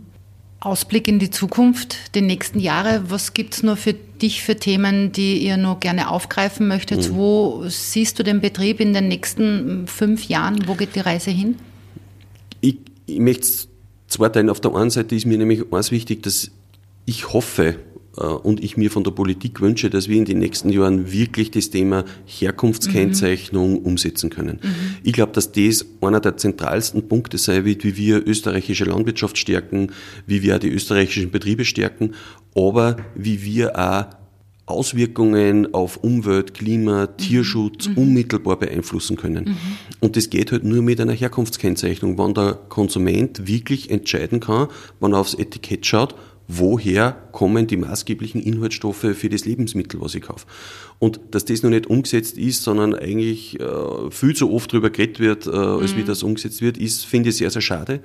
Ausblick 0.59 1.07
in 1.07 1.17
die 1.17 1.31
Zukunft, 1.31 2.13
die 2.13 2.21
nächsten 2.21 2.59
Jahre, 2.59 3.05
was 3.09 3.33
gibt 3.33 3.55
es 3.55 3.63
noch 3.63 3.79
für 3.79 3.93
dich 3.93 4.43
für 4.43 4.55
Themen, 4.55 5.11
die 5.11 5.39
ihr 5.39 5.57
noch 5.57 5.79
gerne 5.79 6.09
aufgreifen 6.09 6.67
möchtet? 6.67 7.09
Mhm. 7.09 7.15
Wo 7.15 7.63
siehst 7.67 8.19
du 8.19 8.23
den 8.23 8.41
Betrieb 8.41 8.79
in 8.79 8.93
den 8.93 9.07
nächsten 9.07 9.87
fünf 9.87 10.25
Jahren? 10.25 10.67
Wo 10.67 10.75
geht 10.75 10.95
die 10.95 10.99
Reise 10.99 11.31
hin? 11.31 11.55
Ich, 12.61 12.77
ich 13.07 13.19
möchte 13.19 13.41
es 13.41 13.67
zweiteilen. 14.07 14.51
Auf 14.51 14.61
der 14.61 14.75
einen 14.75 14.91
Seite 14.91 15.15
ist 15.15 15.25
mir 15.25 15.39
nämlich 15.39 15.63
eins 15.73 15.89
wichtig, 15.89 16.21
dass 16.21 16.51
ich 17.05 17.33
hoffe, 17.33 17.77
und 18.15 18.61
ich 18.63 18.75
mir 18.75 18.91
von 18.91 19.03
der 19.03 19.11
Politik 19.11 19.61
wünsche, 19.61 19.89
dass 19.89 20.09
wir 20.09 20.17
in 20.17 20.25
den 20.25 20.39
nächsten 20.39 20.69
Jahren 20.69 21.11
wirklich 21.11 21.49
das 21.51 21.69
Thema 21.69 22.03
Herkunftskennzeichnung 22.25 23.71
mhm. 23.71 23.85
umsetzen 23.85 24.29
können. 24.29 24.59
Mhm. 24.61 24.97
Ich 25.03 25.13
glaube, 25.13 25.31
dass 25.31 25.51
das 25.51 25.85
einer 26.01 26.19
der 26.19 26.35
zentralsten 26.35 27.07
Punkte 27.07 27.37
sein 27.37 27.63
wird, 27.63 27.83
wie 27.85 27.95
wir 27.95 28.27
österreichische 28.27 28.83
Landwirtschaft 28.83 29.37
stärken, 29.37 29.91
wie 30.25 30.41
wir 30.41 30.55
auch 30.55 30.59
die 30.59 30.69
österreichischen 30.69 31.31
Betriebe 31.31 31.63
stärken, 31.63 32.11
aber 32.53 32.97
wie 33.15 33.43
wir 33.43 33.79
auch 33.79 34.05
Auswirkungen 34.65 35.73
auf 35.73 35.97
Umwelt, 35.97 36.53
Klima, 36.53 37.03
mhm. 37.03 37.17
Tierschutz 37.17 37.89
mhm. 37.89 37.97
unmittelbar 37.97 38.57
beeinflussen 38.57 39.17
können. 39.17 39.45
Mhm. 39.45 39.57
Und 39.99 40.15
das 40.15 40.29
geht 40.29 40.51
halt 40.51 40.63
nur 40.63 40.81
mit 40.81 40.99
einer 40.99 41.13
Herkunftskennzeichnung, 41.13 42.17
wenn 42.17 42.33
der 42.33 42.53
Konsument 42.69 43.47
wirklich 43.47 43.89
entscheiden 43.89 44.39
kann, 44.39 44.67
wenn 44.99 45.13
er 45.13 45.19
aufs 45.19 45.33
Etikett 45.33 45.85
schaut, 45.85 46.15
woher 46.53 47.15
kommen 47.31 47.67
die 47.67 47.77
maßgeblichen 47.77 48.41
Inhaltsstoffe 48.41 49.05
für 49.13 49.29
das 49.29 49.45
Lebensmittel, 49.45 50.01
was 50.01 50.15
ich 50.15 50.23
kaufe. 50.23 50.45
Und 50.99 51.19
dass 51.31 51.45
das 51.45 51.63
noch 51.63 51.69
nicht 51.69 51.87
umgesetzt 51.87 52.37
ist, 52.37 52.63
sondern 52.63 52.93
eigentlich 52.93 53.59
äh, 53.59 54.11
viel 54.11 54.35
zu 54.35 54.51
oft 54.51 54.71
darüber 54.71 54.89
geredet 54.89 55.19
wird, 55.19 55.47
äh, 55.47 55.51
als 55.51 55.93
mhm. 55.93 55.99
wie 55.99 56.03
das 56.03 56.23
umgesetzt 56.23 56.61
wird, 56.61 56.77
ist, 56.77 57.05
finde 57.05 57.29
ich 57.29 57.37
sehr, 57.37 57.49
sehr 57.51 57.61
schade. 57.61 58.01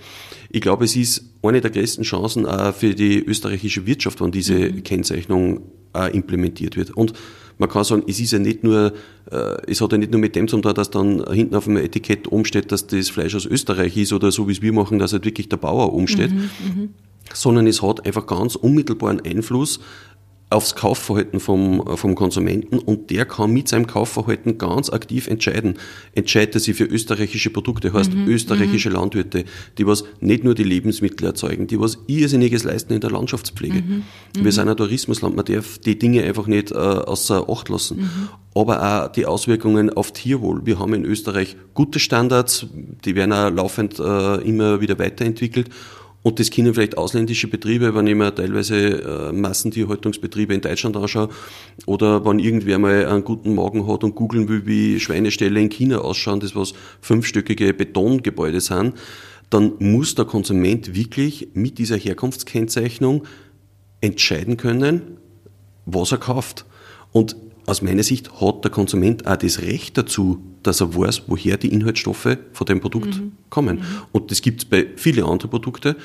Ich 0.51 0.61
glaube, 0.61 0.85
es 0.85 0.95
ist 0.95 1.25
eine 1.43 1.61
der 1.61 1.73
größten 1.73 2.05
Chancen 2.05 2.47
auch 2.47 2.73
für 2.73 2.95
die 2.95 3.19
österreichische 3.19 3.85
Wirtschaft, 3.85 4.21
wenn 4.21 4.31
diese 4.31 4.55
mhm. 4.55 4.83
Kennzeichnung 4.85 5.63
auch 5.93 6.09
implementiert 6.09 6.77
wird. 6.77 6.91
Und 6.91 7.15
man 7.59 7.69
kann 7.69 7.85
sagen, 7.85 8.05
es 8.07 8.21
ist 8.21 8.33
ja 8.33 8.39
nicht 8.39 8.63
nur, 8.63 8.93
äh, 9.31 9.57
es 9.67 9.81
hat 9.81 9.91
ja 9.91 9.99
nicht 9.99 10.13
nur 10.13 10.21
mit 10.21 10.37
dem 10.37 10.47
zu 10.47 10.61
tun, 10.61 10.75
dass 10.75 10.91
dann 10.91 11.25
hinten 11.33 11.57
auf 11.57 11.65
dem 11.65 11.79
Etikett 11.79 12.29
umsteht, 12.29 12.71
dass 12.71 12.87
das 12.87 13.09
Fleisch 13.09 13.35
aus 13.35 13.47
Österreich 13.47 13.97
ist 13.97 14.13
oder 14.13 14.31
so 14.31 14.47
wie 14.47 14.53
es 14.53 14.63
wir 14.63 14.73
machen, 14.73 15.01
dass 15.01 15.13
halt 15.13 15.25
wirklich 15.25 15.49
der 15.49 15.57
Bauer 15.57 15.93
umsteht, 15.93 16.31
mhm, 16.31 16.39
mhm 16.39 16.89
sondern 17.33 17.67
es 17.67 17.83
hat 17.83 18.07
einfach 18.07 18.27
ganz 18.27 18.55
unmittelbaren 18.57 19.21
Einfluss 19.25 19.81
aufs 20.49 20.77
Kaufverhalten 20.77 21.41
vom, 21.41 21.83
vom 21.97 22.15
Konsumenten 22.15 22.79
und 22.79 23.11
der 23.11 23.25
kann 23.25 23.51
mit 23.51 23.67
seinem 23.67 23.89
Kaufverhalten 23.89 24.59
ganz 24.59 24.91
aktiv 24.91 25.27
entscheiden. 25.27 25.75
Entscheidet 26.15 26.55
er 26.55 26.61
sich 26.61 26.77
für 26.77 26.85
österreichische 26.85 27.51
Produkte, 27.51 27.93
heißt 27.93 28.15
mhm, 28.15 28.29
österreichische 28.29 28.91
mhm. 28.91 28.95
Landwirte, 28.95 29.45
die 29.77 29.87
was 29.87 30.05
nicht 30.21 30.45
nur 30.45 30.55
die 30.55 30.63
Lebensmittel 30.63 31.27
erzeugen, 31.27 31.67
die 31.67 31.81
was 31.81 31.99
irrsinniges 32.07 32.63
leisten 32.63 32.93
in 32.93 33.01
der 33.01 33.11
Landschaftspflege. 33.11 33.83
Mhm, 33.83 34.03
Wir 34.35 34.43
mhm. 34.45 34.51
sind 34.53 34.69
ein 34.69 34.77
Tourismusland, 34.77 35.35
man 35.35 35.45
darf 35.45 35.79
die 35.79 35.99
Dinge 35.99 36.23
einfach 36.23 36.47
nicht 36.47 36.71
äh, 36.71 36.75
außer 36.75 37.51
Acht 37.51 37.69
lassen. 37.69 38.03
Mhm. 38.03 38.29
Aber 38.55 39.05
auch 39.05 39.13
die 39.13 39.27
Auswirkungen 39.27 39.91
auf 39.91 40.13
Tierwohl. 40.13 40.65
Wir 40.65 40.79
haben 40.79 40.95
in 40.95 41.05
Österreich 41.05 41.57
gute 41.75 41.99
Standards, 41.99 42.67
die 43.05 43.17
werden 43.17 43.33
auch 43.33 43.51
laufend 43.51 43.99
äh, 43.99 44.37
immer 44.43 44.81
wieder 44.81 44.99
weiterentwickelt 44.99 45.71
und 46.27 46.41
das 46.41 46.51
können 46.51 46.75
vielleicht 46.75 46.99
ausländische 46.99 47.47
Betriebe, 47.47 47.95
wenn 47.95 48.09
ich 48.09 48.17
mir 48.17 48.35
teilweise 48.35 49.31
äh, 49.31 49.33
Massentierhaltungsbetriebe 49.33 50.53
in 50.53 50.61
Deutschland 50.61 50.97
anschaue 50.97 51.29
oder 51.87 52.25
wenn 52.25 52.41
irgendwer 52.41 52.81
mal 52.81 53.07
einen 53.07 53.23
guten 53.23 53.55
Magen 53.55 53.87
hat 53.87 54.03
und 54.03 54.17
googeln 54.17 54.49
will, 54.49 54.67
wie 54.67 54.99
Schweineställe 54.99 55.61
in 55.61 55.69
China 55.69 55.99
ausschauen, 55.99 56.41
das 56.41 56.57
was 56.57 56.75
fünfstöckige 57.01 57.73
Betongebäude 57.73 58.61
sind, 58.61 58.95
dann 59.51 59.75
muss 59.79 60.17
der 60.17 60.25
Konsument 60.25 60.97
wirklich 60.97 61.51
mit 61.55 61.79
dieser 61.79 61.97
Herkunftskennzeichnung 61.97 63.23
entscheiden 64.01 64.57
können, 64.57 65.03
was 65.85 66.11
er 66.11 66.19
kauft. 66.19 66.65
Und 67.13 67.37
aus 67.67 67.83
meiner 67.83 68.03
Sicht 68.03 68.41
hat 68.41 68.65
der 68.65 68.73
Konsument 68.73 69.29
auch 69.29 69.37
das 69.37 69.63
Recht 69.63 69.97
dazu, 69.97 70.43
dass 70.67 70.81
er 70.81 70.95
weiß, 70.95 71.23
woher 71.27 71.57
die 71.57 71.69
Inhaltsstoffe 71.69 72.37
von 72.53 72.67
dem 72.67 72.81
Produkt 72.81 73.17
mhm. 73.17 73.33
kommen. 73.51 73.77
Mhm. 73.77 73.85
Und 74.13 74.31
das 74.31 74.43
gibt 74.43 74.63
es 74.63 74.65
bei 74.65 74.87
vielen 74.97 75.25
anderen 75.25 75.51
Produkten, 75.51 75.97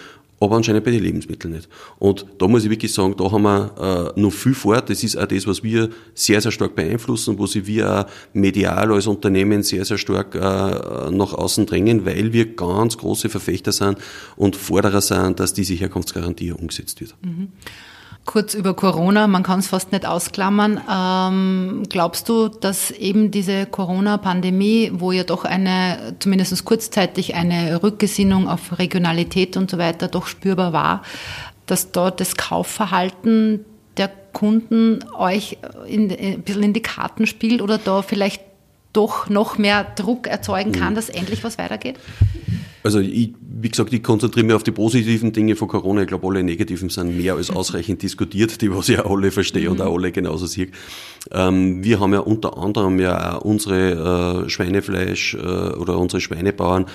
aber 0.41 0.55
anscheinend 0.55 0.83
bei 0.83 0.91
den 0.91 1.03
Lebensmitteln 1.03 1.53
nicht. 1.53 1.69
Und 1.99 2.25
da 2.39 2.47
muss 2.47 2.63
ich 2.63 2.69
wirklich 2.71 2.91
sagen, 2.91 3.15
da 3.15 3.31
haben 3.31 3.43
wir 3.43 4.13
äh, 4.15 4.19
noch 4.19 4.33
viel 4.33 4.55
vor. 4.55 4.81
Das 4.81 5.03
ist 5.03 5.15
auch 5.15 5.27
das, 5.27 5.45
was 5.45 5.61
wir 5.61 5.89
sehr, 6.15 6.41
sehr 6.41 6.51
stark 6.51 6.75
beeinflussen, 6.75 7.37
wo 7.37 7.45
sie 7.45 7.67
wir 7.67 7.99
auch 7.99 8.05
medial 8.33 8.91
als 8.91 9.05
Unternehmen 9.05 9.61
sehr, 9.61 9.85
sehr 9.85 9.99
stark 9.99 10.33
äh, 10.33 11.11
nach 11.11 11.33
außen 11.33 11.67
drängen, 11.67 12.07
weil 12.07 12.33
wir 12.33 12.55
ganz 12.55 12.97
große 12.97 13.29
Verfechter 13.29 13.71
sind 13.71 13.99
und 14.35 14.55
Forderer 14.55 15.01
sind, 15.01 15.39
dass 15.39 15.53
diese 15.53 15.75
Herkunftsgarantie 15.75 16.51
umgesetzt 16.51 17.01
wird. 17.01 17.15
Mhm. 17.21 17.49
Kurz 18.31 18.53
über 18.53 18.73
Corona, 18.73 19.27
man 19.27 19.43
kann 19.43 19.59
es 19.59 19.67
fast 19.67 19.91
nicht 19.91 20.05
ausklammern. 20.05 20.79
Ähm, 20.89 21.83
glaubst 21.89 22.29
du, 22.29 22.47
dass 22.47 22.89
eben 22.89 23.29
diese 23.29 23.65
Corona-Pandemie, 23.65 24.91
wo 24.93 25.11
ja 25.11 25.25
doch 25.25 25.43
eine, 25.43 26.15
zumindest 26.19 26.63
kurzzeitig, 26.63 27.35
eine 27.35 27.83
Rückgesinnung 27.83 28.47
auf 28.47 28.79
Regionalität 28.79 29.57
und 29.57 29.69
so 29.69 29.77
weiter 29.77 30.07
doch 30.07 30.27
spürbar 30.27 30.71
war, 30.71 31.01
dass 31.65 31.91
dort 31.91 32.21
das 32.21 32.37
Kaufverhalten 32.37 33.65
der 33.97 34.09
Kunden 34.31 34.99
euch 35.17 35.57
in, 35.85 36.09
ein 36.09 36.41
bisschen 36.41 36.63
in 36.63 36.71
die 36.71 36.81
Karten 36.81 37.27
spielt 37.27 37.61
oder 37.61 37.77
da 37.79 38.01
vielleicht 38.01 38.43
doch 38.93 39.27
noch 39.27 39.57
mehr 39.57 39.85
Druck 39.97 40.27
erzeugen 40.27 40.71
kann, 40.71 40.91
mhm. 40.91 40.95
dass 40.95 41.09
endlich 41.09 41.43
was 41.43 41.57
weitergeht? 41.57 41.97
Also 42.83 42.99
ich, 42.99 43.33
wie 43.61 43.69
gesagt, 43.69 43.93
ich 43.93 44.01
konzentriere 44.01 44.45
mich 44.45 44.55
auf 44.55 44.63
die 44.63 44.71
positiven 44.71 45.31
Dinge 45.31 45.55
von 45.55 45.67
Corona. 45.67 46.01
Ich 46.01 46.07
glaube, 46.07 46.27
alle 46.27 46.43
negativen 46.43 46.89
sind 46.89 47.15
mehr 47.15 47.35
als 47.35 47.51
ausreichend 47.51 48.01
diskutiert, 48.01 48.61
die 48.61 48.71
was 48.71 48.89
ich 48.89 48.97
ja 48.97 49.05
alle 49.05 49.31
verstehe 49.31 49.65
mhm. 49.65 49.73
und 49.73 49.81
auch 49.81 49.95
alle 49.95 50.11
genauso 50.11 50.47
sehe. 50.47 50.69
Ähm, 51.31 51.83
wir 51.83 51.99
haben 51.99 52.13
ja 52.13 52.19
unter 52.19 52.57
anderem 52.57 52.99
ja 52.99 53.37
auch 53.37 53.41
unsere 53.41 54.45
äh, 54.45 54.49
Schweinefleisch 54.49 55.35
äh, 55.35 55.37
oder 55.37 55.97
unsere 55.97 56.21
Schweinebauern 56.21 56.85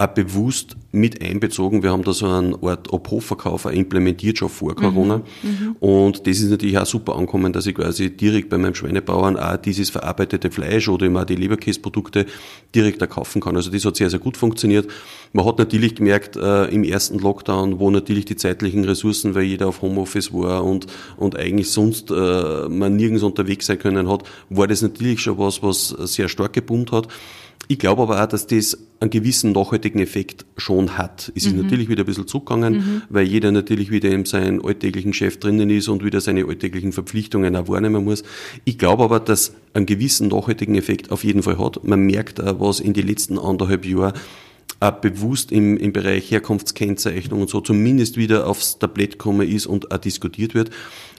auch 0.00 0.06
bewusst 0.06 0.76
mit 0.92 1.22
einbezogen. 1.22 1.82
Wir 1.82 1.92
haben 1.92 2.04
da 2.04 2.14
so 2.14 2.26
einen 2.26 2.56
Art 2.64 2.90
Obhofverkauf 2.90 3.66
implementiert 3.66 4.38
schon 4.38 4.48
vor 4.48 4.74
Corona. 4.74 5.18
Mhm. 5.42 5.76
Und 5.78 6.26
das 6.26 6.38
ist 6.38 6.50
natürlich 6.50 6.78
auch 6.78 6.86
super 6.86 7.16
angekommen, 7.16 7.52
dass 7.52 7.66
ich 7.66 7.74
quasi 7.74 8.10
direkt 8.10 8.48
bei 8.48 8.56
meinem 8.56 8.74
Schweinebauern 8.74 9.36
auch 9.36 9.58
dieses 9.58 9.90
verarbeitete 9.90 10.50
Fleisch 10.50 10.88
oder 10.88 11.06
auch 11.20 11.24
die 11.24 11.36
Leberkäsprodukte 11.36 12.24
direkt 12.74 13.06
kaufen 13.10 13.42
kann. 13.42 13.56
Also 13.56 13.70
das 13.70 13.84
hat 13.84 13.96
sehr, 13.96 14.08
sehr 14.08 14.20
gut 14.20 14.38
funktioniert. 14.38 14.90
Man 15.34 15.44
hat 15.44 15.58
natürlich 15.58 15.96
gemerkt, 15.96 16.34
äh, 16.36 16.64
im 16.66 16.82
ersten 16.82 17.18
Lockdown, 17.18 17.78
wo 17.78 17.90
natürlich 17.90 18.24
die 18.24 18.36
zeitlichen 18.36 18.84
Ressourcen, 18.84 19.34
weil 19.34 19.42
jeder 19.42 19.68
auf 19.68 19.82
Homeoffice 19.82 20.32
war 20.32 20.64
und, 20.64 20.86
und 21.18 21.36
eigentlich 21.36 21.70
sonst 21.70 22.10
äh, 22.10 22.68
man 22.70 22.96
nirgends 22.96 23.22
unterwegs 23.22 23.66
sein 23.66 23.78
können 23.78 24.08
hat, 24.08 24.22
war 24.48 24.66
das 24.66 24.80
natürlich 24.80 25.20
schon 25.20 25.36
was, 25.36 25.62
was 25.62 25.88
sehr 25.88 26.30
stark 26.30 26.54
geboomt 26.54 26.90
hat. 26.90 27.08
Ich 27.70 27.78
glaube 27.78 28.02
aber 28.02 28.20
auch, 28.20 28.26
dass 28.26 28.48
das 28.48 28.76
einen 28.98 29.10
gewissen 29.10 29.52
nachhaltigen 29.52 30.00
Effekt 30.00 30.44
schon 30.56 30.98
hat. 30.98 31.30
Es 31.36 31.46
ist 31.46 31.54
mhm. 31.54 31.62
natürlich 31.62 31.88
wieder 31.88 32.02
ein 32.02 32.06
bisschen 32.06 32.26
zurückgegangen, 32.26 32.72
mhm. 32.74 33.02
weil 33.10 33.28
jeder 33.28 33.52
natürlich 33.52 33.92
wieder 33.92 34.10
in 34.10 34.24
seinem 34.24 34.66
alltäglichen 34.66 35.12
Chef 35.12 35.38
drinnen 35.38 35.70
ist 35.70 35.86
und 35.86 36.04
wieder 36.04 36.20
seine 36.20 36.44
alltäglichen 36.46 36.90
Verpflichtungen 36.90 37.54
auch 37.54 37.68
wahrnehmen 37.68 38.04
muss. 38.04 38.24
Ich 38.64 38.76
glaube 38.76 39.04
aber, 39.04 39.20
dass 39.20 39.54
einen 39.72 39.86
gewissen 39.86 40.26
nachhaltigen 40.26 40.74
Effekt 40.74 41.12
auf 41.12 41.22
jeden 41.22 41.44
Fall 41.44 41.60
hat. 41.60 41.84
Man 41.84 42.00
merkt 42.00 42.42
auch, 42.42 42.58
was 42.58 42.80
in 42.80 42.92
den 42.92 43.06
letzten 43.06 43.38
anderthalb 43.38 43.86
Jahren 43.86 44.14
auch 44.80 44.90
bewusst 44.90 45.52
im, 45.52 45.76
im 45.76 45.92
Bereich 45.92 46.28
Herkunftskennzeichnung 46.32 47.42
und 47.42 47.50
so 47.50 47.60
zumindest 47.60 48.16
wieder 48.16 48.48
aufs 48.48 48.80
Tablett 48.80 49.12
gekommen 49.12 49.48
ist 49.48 49.66
und 49.66 49.92
auch 49.92 49.98
diskutiert 49.98 50.56
wird. 50.56 50.70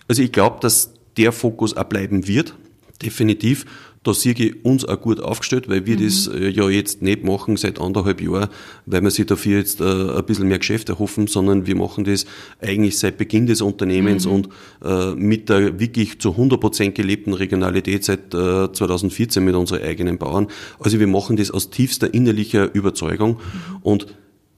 Also 0.10 0.22
ich 0.22 0.34
glaube, 0.34 0.58
dass 0.60 0.92
der 1.16 1.32
Fokus 1.32 1.78
auch 1.78 1.86
bleiben 1.86 2.28
wird, 2.28 2.56
definitiv. 3.02 3.66
Da 4.04 4.16
sehe 4.16 4.34
ich 4.34 4.66
uns 4.66 4.84
auch 4.84 5.00
gut 5.00 5.20
aufgestellt, 5.20 5.70
weil 5.70 5.86
wir 5.86 5.96
mhm. 5.96 6.06
das 6.06 6.28
äh, 6.28 6.50
ja 6.50 6.68
jetzt 6.70 7.04
nicht 7.04 7.24
machen 7.24 7.56
seit 7.56 7.80
anderthalb 7.80 8.20
Jahren, 8.20 8.50
weil 8.88 9.02
wir 9.04 9.12
sich 9.12 9.28
dafür 9.28 9.60
jetzt 9.60 9.80
äh, 9.80 9.84
ein 9.84 10.26
bisschen 10.26 10.48
mehr 10.48 10.58
Geschäft 10.58 10.90
erhoffen, 10.90 11.28
sondern 11.28 11.68
wir 11.68 11.76
machen 11.76 12.04
das 12.04 12.26
eigentlich 12.60 12.98
seit 12.98 13.18
Beginn 13.18 13.46
des 13.46 13.62
Unternehmens 13.62 14.26
mhm. 14.26 14.32
und 14.32 14.50
äh, 14.84 15.14
mit 15.14 15.50
der 15.50 15.80
wirklich 15.80 16.20
zu 16.20 16.32
100 16.32 16.60
Prozent 16.60 16.96
gelebten 16.96 17.34
Regionalität 17.34 18.04
seit 18.04 18.32
2014 18.32 19.44
mit 19.44 19.56
unseren 19.56 19.84
eigenen 19.84 20.18
Bauern. 20.18 20.48
Also 20.80 21.00
wir 21.00 21.08
machen 21.08 21.36
das 21.36 21.52
aus 21.52 21.70
tiefster 21.70 22.14
innerlicher 22.14 22.74
Überzeugung 22.74 23.32
mhm. 23.34 23.78
und 23.82 24.08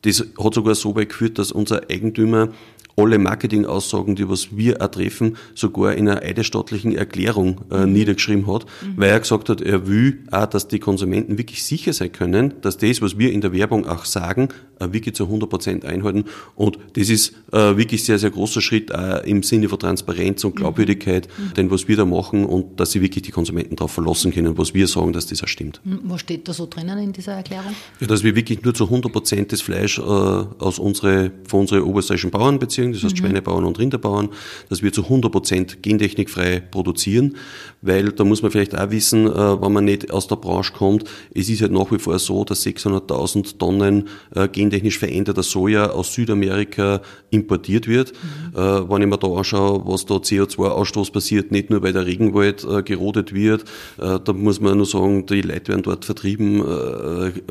das 0.03 0.25
hat 0.41 0.53
sogar 0.53 0.75
so 0.75 0.95
weit 0.95 1.09
geführt, 1.09 1.39
dass 1.39 1.51
unser 1.51 1.89
Eigentümer 1.89 2.49
alle 2.95 3.17
Marketingaussagen, 3.17 4.15
die 4.15 4.29
was 4.29 4.55
wir 4.55 4.81
auch 4.81 4.87
treffen, 4.87 5.37
sogar 5.55 5.93
in 5.95 6.07
einer 6.07 6.21
eidesstattlichen 6.21 6.95
Erklärung 6.95 7.61
äh, 7.71 7.85
mhm. 7.85 7.93
niedergeschrieben 7.93 8.47
hat, 8.47 8.65
mhm. 8.65 8.93
weil 8.97 9.09
er 9.09 9.19
gesagt 9.19 9.49
hat, 9.49 9.61
er 9.61 9.87
will 9.87 10.19
auch, 10.31 10.45
dass 10.45 10.67
die 10.67 10.79
Konsumenten 10.79 11.37
wirklich 11.37 11.63
sicher 11.63 11.93
sein 11.93 12.11
können, 12.11 12.53
dass 12.61 12.77
das, 12.77 13.01
was 13.01 13.17
wir 13.17 13.31
in 13.31 13.41
der 13.41 13.53
Werbung 13.53 13.87
auch 13.87 14.05
sagen, 14.05 14.49
äh, 14.79 14.91
wirklich 14.91 15.15
zu 15.15 15.25
100 15.25 15.49
Prozent 15.49 15.85
einhalten. 15.85 16.25
Und 16.55 16.77
das 16.93 17.09
ist 17.09 17.33
äh, 17.51 17.77
wirklich 17.77 18.03
sehr, 18.03 18.19
sehr 18.19 18.29
großer 18.29 18.61
Schritt 18.61 18.93
auch 18.93 19.23
im 19.23 19.43
Sinne 19.43 19.69
von 19.69 19.79
Transparenz 19.79 20.43
und 20.43 20.55
mhm. 20.55 20.59
Glaubwürdigkeit, 20.59 21.27
mhm. 21.37 21.53
denn 21.55 21.71
was 21.71 21.87
wir 21.87 21.97
da 21.97 22.05
machen 22.05 22.45
und 22.45 22.79
dass 22.79 22.91
sie 22.91 23.01
wirklich 23.01 23.23
die 23.23 23.31
Konsumenten 23.31 23.75
darauf 23.75 23.91
verlassen 23.91 24.31
können, 24.31 24.57
was 24.57 24.73
wir 24.73 24.87
sagen, 24.87 25.13
dass 25.13 25.25
das 25.25 25.43
auch 25.43 25.47
stimmt. 25.47 25.81
Mhm. 25.83 26.01
Was 26.03 26.21
steht 26.21 26.47
da 26.47 26.53
so 26.53 26.67
drinnen 26.67 26.99
in 26.99 27.13
dieser 27.13 27.33
Erklärung? 27.33 27.75
Ja, 27.99 28.07
dass 28.07 28.23
wir 28.23 28.35
wirklich 28.35 28.61
nur 28.63 28.73
zu 28.73 28.85
100 28.85 29.11
Prozent 29.11 29.51
das 29.51 29.61
Fleisch 29.61 29.92
äh, 29.97 30.01
aus 30.01 30.79
unsere, 30.79 31.31
von 31.47 31.61
unseren 31.61 31.81
oberösterreichischen 31.81 32.31
Bauern 32.31 32.59
beziehen 32.59 32.93
das 32.93 33.03
heißt 33.03 33.15
mhm. 33.15 33.19
Schweinebauern 33.19 33.65
und 33.65 33.79
Rinderbauern, 33.79 34.29
dass 34.69 34.81
wir 34.81 34.91
zu 34.91 35.03
100 35.03 35.31
Prozent 35.31 35.83
gentechnikfrei 35.83 36.59
produzieren, 36.59 37.35
weil 37.81 38.11
da 38.11 38.23
muss 38.23 38.41
man 38.41 38.51
vielleicht 38.51 38.77
auch 38.77 38.89
wissen, 38.91 39.27
äh, 39.27 39.61
wenn 39.61 39.71
man 39.71 39.85
nicht 39.85 40.11
aus 40.11 40.27
der 40.27 40.37
Branche 40.37 40.73
kommt, 40.73 41.03
es 41.33 41.49
ist 41.49 41.61
halt 41.61 41.71
nach 41.71 41.91
wie 41.91 41.99
vor 41.99 42.17
so, 42.19 42.43
dass 42.43 42.65
600.000 42.65 43.57
Tonnen 43.57 44.07
äh, 44.35 44.47
gentechnisch 44.47 44.97
veränderter 44.97 45.43
Soja 45.43 45.89
aus 45.89 46.13
Südamerika 46.13 47.01
importiert 47.29 47.87
wird. 47.87 48.13
Mhm. 48.13 48.59
Äh, 48.59 48.89
wenn 48.89 49.01
ich 49.01 49.07
mir 49.07 49.17
da 49.17 49.27
anschaue, 49.27 49.83
was 49.85 50.05
da 50.05 50.15
CO2-Ausstoß 50.15 51.11
passiert, 51.11 51.51
nicht 51.51 51.69
nur 51.69 51.83
weil 51.83 51.93
der 51.93 52.05
Regenwald 52.05 52.65
gerodet 52.85 53.33
wird, 53.33 53.65
da 53.97 54.33
muss 54.33 54.59
man 54.59 54.77
nur 54.77 54.85
sagen, 54.85 55.25
die 55.25 55.41
Leute 55.41 55.69
werden 55.69 55.83
dort 55.83 56.05
vertrieben, 56.05 56.63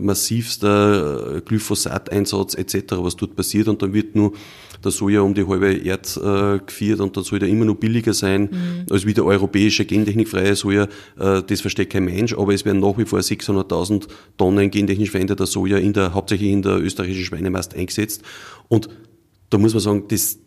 massivster 0.01 1.41
Glyphosat-Einsatz 1.45 2.32
etc., 2.33 2.97
was 2.99 3.17
dort 3.17 3.37
passiert 3.37 3.69
und 3.69 3.83
dann 3.83 3.93
wird 3.93 4.15
nur 4.15 4.33
der 4.83 4.91
Soja 4.91 5.21
um 5.21 5.35
die 5.35 5.47
halbe 5.47 5.73
Erd 5.73 6.17
äh, 6.17 6.59
geführt 6.65 7.01
und 7.01 7.17
dann 7.17 7.25
soll 7.25 7.39
der 7.39 7.49
immer 7.49 7.65
noch 7.65 7.77
billiger 7.77 8.13
sein 8.13 8.43
mhm. 8.43 8.87
als 8.91 9.07
wie 9.07 9.15
der 9.15 9.25
europäische 9.25 9.85
gentechnikfreie 9.85 10.57
Soja. 10.57 10.89
Äh, 11.19 11.43
das 11.47 11.61
versteht 11.61 11.91
kein 11.91 12.05
Mensch, 12.05 12.35
aber 12.35 12.53
es 12.53 12.65
werden 12.65 12.81
nach 12.81 12.99
wie 12.99 13.05
vor 13.05 13.21
600.000 13.21 14.09
Tonnen 14.37 14.71
gentechnisch 14.71 15.11
veränderter 15.11 15.47
Soja 15.47 15.79
in 15.79 15.93
der, 15.93 16.15
hauptsächlich 16.15 16.51
in 16.51 16.63
der 16.63 16.81
österreichischen 16.81 17.25
Schweinemast 17.25 17.75
eingesetzt. 17.75 18.23
Und 18.69 18.89
da 19.51 19.59
muss 19.59 19.75
man 19.75 19.81
sagen, 19.81 20.05
das, 20.09 20.39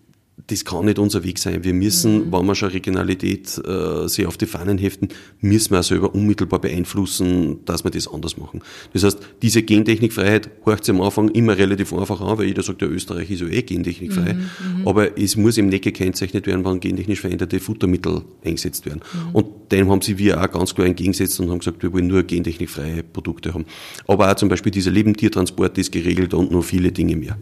das 0.48 0.66
kann 0.66 0.86
nicht 0.86 1.00
unser 1.00 1.24
Weg 1.24 1.40
sein. 1.40 1.64
Wir 1.64 1.74
müssen, 1.74 2.28
mhm. 2.28 2.34
wenn 2.34 2.46
wir 2.46 2.56
schon 2.56 2.70
Regionalität 2.70 3.58
äh, 3.66 4.08
sich 4.08 4.26
auf 4.26 4.38
die 4.38 4.46
Fahnen 4.46 4.78
heften, 4.78 5.10
müssen 5.40 5.72
wir 5.72 5.80
auch 5.80 5.84
selber 5.84 6.14
unmittelbar 6.14 6.60
beeinflussen, 6.60 7.64
dass 7.66 7.84
wir 7.84 7.92
das 7.92 8.08
anders 8.08 8.38
machen. 8.38 8.62
Das 8.94 9.04
heißt, 9.04 9.18
diese 9.42 9.64
Gentechnikfreiheit 9.64 10.50
horcht 10.66 10.84
sich 10.84 10.94
am 10.94 11.02
Anfang 11.02 11.30
immer 11.30 11.58
relativ 11.58 11.94
einfach 11.94 12.20
an, 12.22 12.38
weil 12.38 12.48
jeder 12.48 12.64
sagt, 12.64 12.82
ja, 12.82 12.88
Österreich 12.88 13.32
ist 13.32 13.42
ja 13.42 13.48
eh 13.48 13.62
gentechnikfrei. 13.62 14.34
Mhm. 14.34 14.80
mhm. 14.80 14.88
Aber 14.88 15.18
es 15.18 15.36
muss 15.36 15.58
eben 15.58 15.70
nicht 15.70 15.86
gekennzeichnet 15.86 16.46
werden, 16.48 16.66
wann 16.66 16.80
gentechnisch 16.80 17.22
veränderte 17.22 17.60
Futtermittel 17.60 18.22
eingesetzt 18.44 18.86
werden. 18.86 19.02
Mhm. 19.14 19.36
Und 19.36 19.72
dem 19.72 19.90
haben 19.90 20.02
sie 20.02 20.18
wir 20.18 20.42
auch 20.42 20.52
ganz 20.52 20.76
klar 20.76 20.86
entgegengesetzt 20.86 21.40
und 21.40 21.50
haben 21.50 21.60
gesagt, 21.60 21.82
wir 21.82 21.92
wollen 21.94 22.08
nur 22.08 22.24
gentechnikfreie 22.24 23.04
Produkte 23.04 23.54
haben. 23.54 23.66
Aber 24.06 24.30
auch 24.30 24.36
zum 24.36 24.50
Beispiel 24.50 24.72
dieser 24.72 24.92
Lebendtiertransport 24.92 25.78
ist 25.78 25.92
geregelt 25.92 26.34
und 26.34 26.52
noch 26.52 26.64
viele 26.64 26.92
Dinge 26.92 27.16
mehr. 27.16 27.38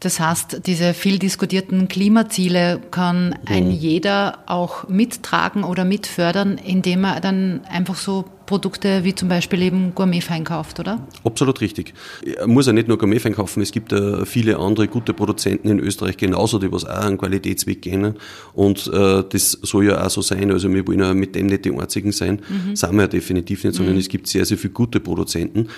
Das 0.00 0.18
heißt, 0.18 0.62
diese 0.64 0.94
viel 0.94 1.18
diskutierten 1.18 1.86
Klimaziele 1.88 2.80
kann 2.90 3.38
ein 3.44 3.66
mhm. 3.66 3.72
jeder 3.72 4.38
auch 4.46 4.88
mittragen 4.88 5.62
oder 5.62 5.84
mitfördern, 5.84 6.56
indem 6.56 7.04
er 7.04 7.20
dann 7.20 7.60
einfach 7.70 7.96
so 7.96 8.24
Produkte 8.46 9.04
wie 9.04 9.14
zum 9.14 9.28
Beispiel 9.28 9.62
eben 9.62 9.94
Gourmetfein 9.94 10.42
kauft, 10.42 10.80
oder? 10.80 11.06
Absolut 11.22 11.60
richtig. 11.60 11.92
Er 12.24 12.48
muss 12.48 12.66
ja 12.66 12.72
nicht 12.72 12.88
nur 12.88 12.96
Gourmetfein 12.96 13.34
kaufen, 13.34 13.62
es 13.62 13.72
gibt 13.72 13.92
ja 13.92 14.24
viele 14.24 14.58
andere 14.58 14.88
gute 14.88 15.12
Produzenten 15.12 15.68
in 15.68 15.78
Österreich 15.78 16.16
genauso, 16.16 16.58
die 16.58 16.72
was 16.72 16.86
auch 16.86 17.04
einen 17.04 17.18
Qualitätsweg 17.18 17.82
gehen. 17.82 18.14
Und 18.54 18.90
äh, 18.92 19.22
das 19.28 19.52
soll 19.52 19.84
ja 19.84 20.04
auch 20.04 20.10
so 20.10 20.22
sein. 20.22 20.50
Also 20.50 20.72
wir 20.72 20.84
wollen 20.88 21.00
ja 21.00 21.12
mit 21.12 21.34
dem 21.34 21.46
nicht 21.46 21.66
die 21.66 21.72
einzigen 21.72 22.10
sein. 22.10 22.40
Mhm. 22.48 22.74
Sind 22.74 22.94
wir 22.94 23.02
ja 23.02 23.06
definitiv 23.06 23.64
nicht, 23.64 23.76
sondern 23.76 23.94
mhm. 23.94 24.00
es 24.00 24.08
gibt 24.08 24.26
sehr, 24.26 24.46
sehr 24.46 24.56
viele 24.56 24.72
gute 24.72 24.98
Produzenten. 24.98 25.68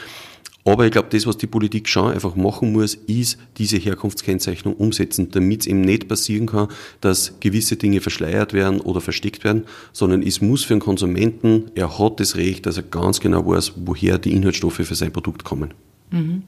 Aber 0.64 0.84
ich 0.86 0.92
glaube, 0.92 1.08
das, 1.10 1.26
was 1.26 1.36
die 1.36 1.48
Politik 1.48 1.88
schon 1.88 2.12
einfach 2.12 2.36
machen 2.36 2.72
muss, 2.72 2.94
ist 2.94 3.38
diese 3.58 3.78
Herkunftskennzeichnung 3.78 4.74
umsetzen, 4.74 5.30
damit 5.32 5.62
es 5.62 5.66
eben 5.66 5.80
nicht 5.80 6.06
passieren 6.06 6.46
kann, 6.46 6.68
dass 7.00 7.34
gewisse 7.40 7.76
Dinge 7.76 8.00
verschleiert 8.00 8.52
werden 8.52 8.80
oder 8.80 9.00
versteckt 9.00 9.42
werden, 9.42 9.64
sondern 9.92 10.22
es 10.22 10.40
muss 10.40 10.62
für 10.62 10.74
den 10.74 10.80
Konsumenten, 10.80 11.70
er 11.74 11.98
hat 11.98 12.20
das 12.20 12.36
Recht, 12.36 12.66
dass 12.66 12.76
er 12.76 12.84
ganz 12.84 13.18
genau 13.18 13.44
weiß, 13.44 13.72
woher 13.76 14.18
die 14.18 14.32
Inhaltsstoffe 14.32 14.74
für 14.74 14.94
sein 14.94 15.12
Produkt 15.12 15.42
kommen. 15.42 15.74
Mhm. 16.10 16.44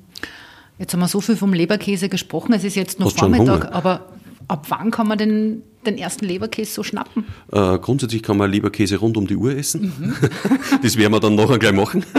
Jetzt 0.78 0.92
haben 0.92 1.00
wir 1.00 1.08
so 1.08 1.20
viel 1.20 1.36
vom 1.36 1.52
Leberkäse 1.52 2.08
gesprochen, 2.08 2.52
es 2.52 2.64
ist 2.64 2.76
jetzt 2.76 3.00
noch 3.00 3.10
Vormittag, 3.10 3.72
aber 3.72 4.06
Ab 4.46 4.66
wann 4.68 4.90
kann 4.90 5.08
man 5.08 5.16
den, 5.16 5.62
den 5.86 5.96
ersten 5.96 6.26
Leberkäse 6.26 6.72
so 6.72 6.82
schnappen? 6.82 7.24
Äh, 7.50 7.78
grundsätzlich 7.78 8.22
kann 8.22 8.36
man 8.36 8.50
Leberkäse 8.50 8.96
rund 8.96 9.16
um 9.16 9.26
die 9.26 9.36
Uhr 9.36 9.56
essen. 9.56 9.92
Mhm. 9.98 10.14
das 10.82 10.96
werden 10.96 11.12
wir 11.12 11.20
dann 11.20 11.34
nachher 11.34 11.58
gleich 11.58 11.72
machen. 11.72 12.04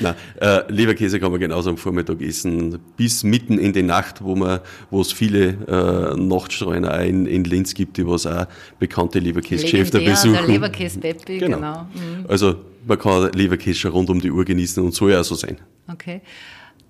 Nein, 0.00 0.14
äh, 0.40 0.70
Leberkäse 0.70 1.20
kann 1.20 1.30
man 1.30 1.40
genauso 1.40 1.70
am 1.70 1.76
Vormittag 1.76 2.20
essen, 2.20 2.78
bis 2.96 3.24
mitten 3.24 3.58
in 3.58 3.72
die 3.72 3.82
Nacht, 3.82 4.22
wo 4.22 4.36
man, 4.36 4.60
wo 4.90 5.00
es 5.00 5.12
viele 5.12 5.48
äh, 5.66 6.16
Nachtstreuner 6.16 7.00
in, 7.00 7.26
in 7.26 7.44
Linz 7.44 7.74
gibt, 7.74 7.96
die 7.96 8.06
was 8.06 8.26
auch 8.26 8.46
bekannte 8.78 9.18
Leberkäsegeschäfte 9.18 10.00
besuchen. 10.00 10.32
Der 10.32 10.46
Leberkäse 10.46 11.00
Peppi, 11.00 11.38
genau. 11.38 11.56
genau. 11.56 11.88
Mhm. 11.94 12.26
Also 12.28 12.56
man 12.86 12.98
kann 12.98 13.30
Leberkäse 13.32 13.78
schon 13.78 13.92
rund 13.92 14.10
um 14.10 14.20
die 14.20 14.30
Uhr 14.30 14.44
genießen 14.44 14.82
und 14.82 14.94
soll 14.94 15.12
ja 15.12 15.20
auch 15.20 15.24
so 15.24 15.34
sein. 15.34 15.58
Okay. 15.88 16.20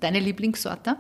Deine 0.01 0.21
Lieblingssorte? 0.21 0.97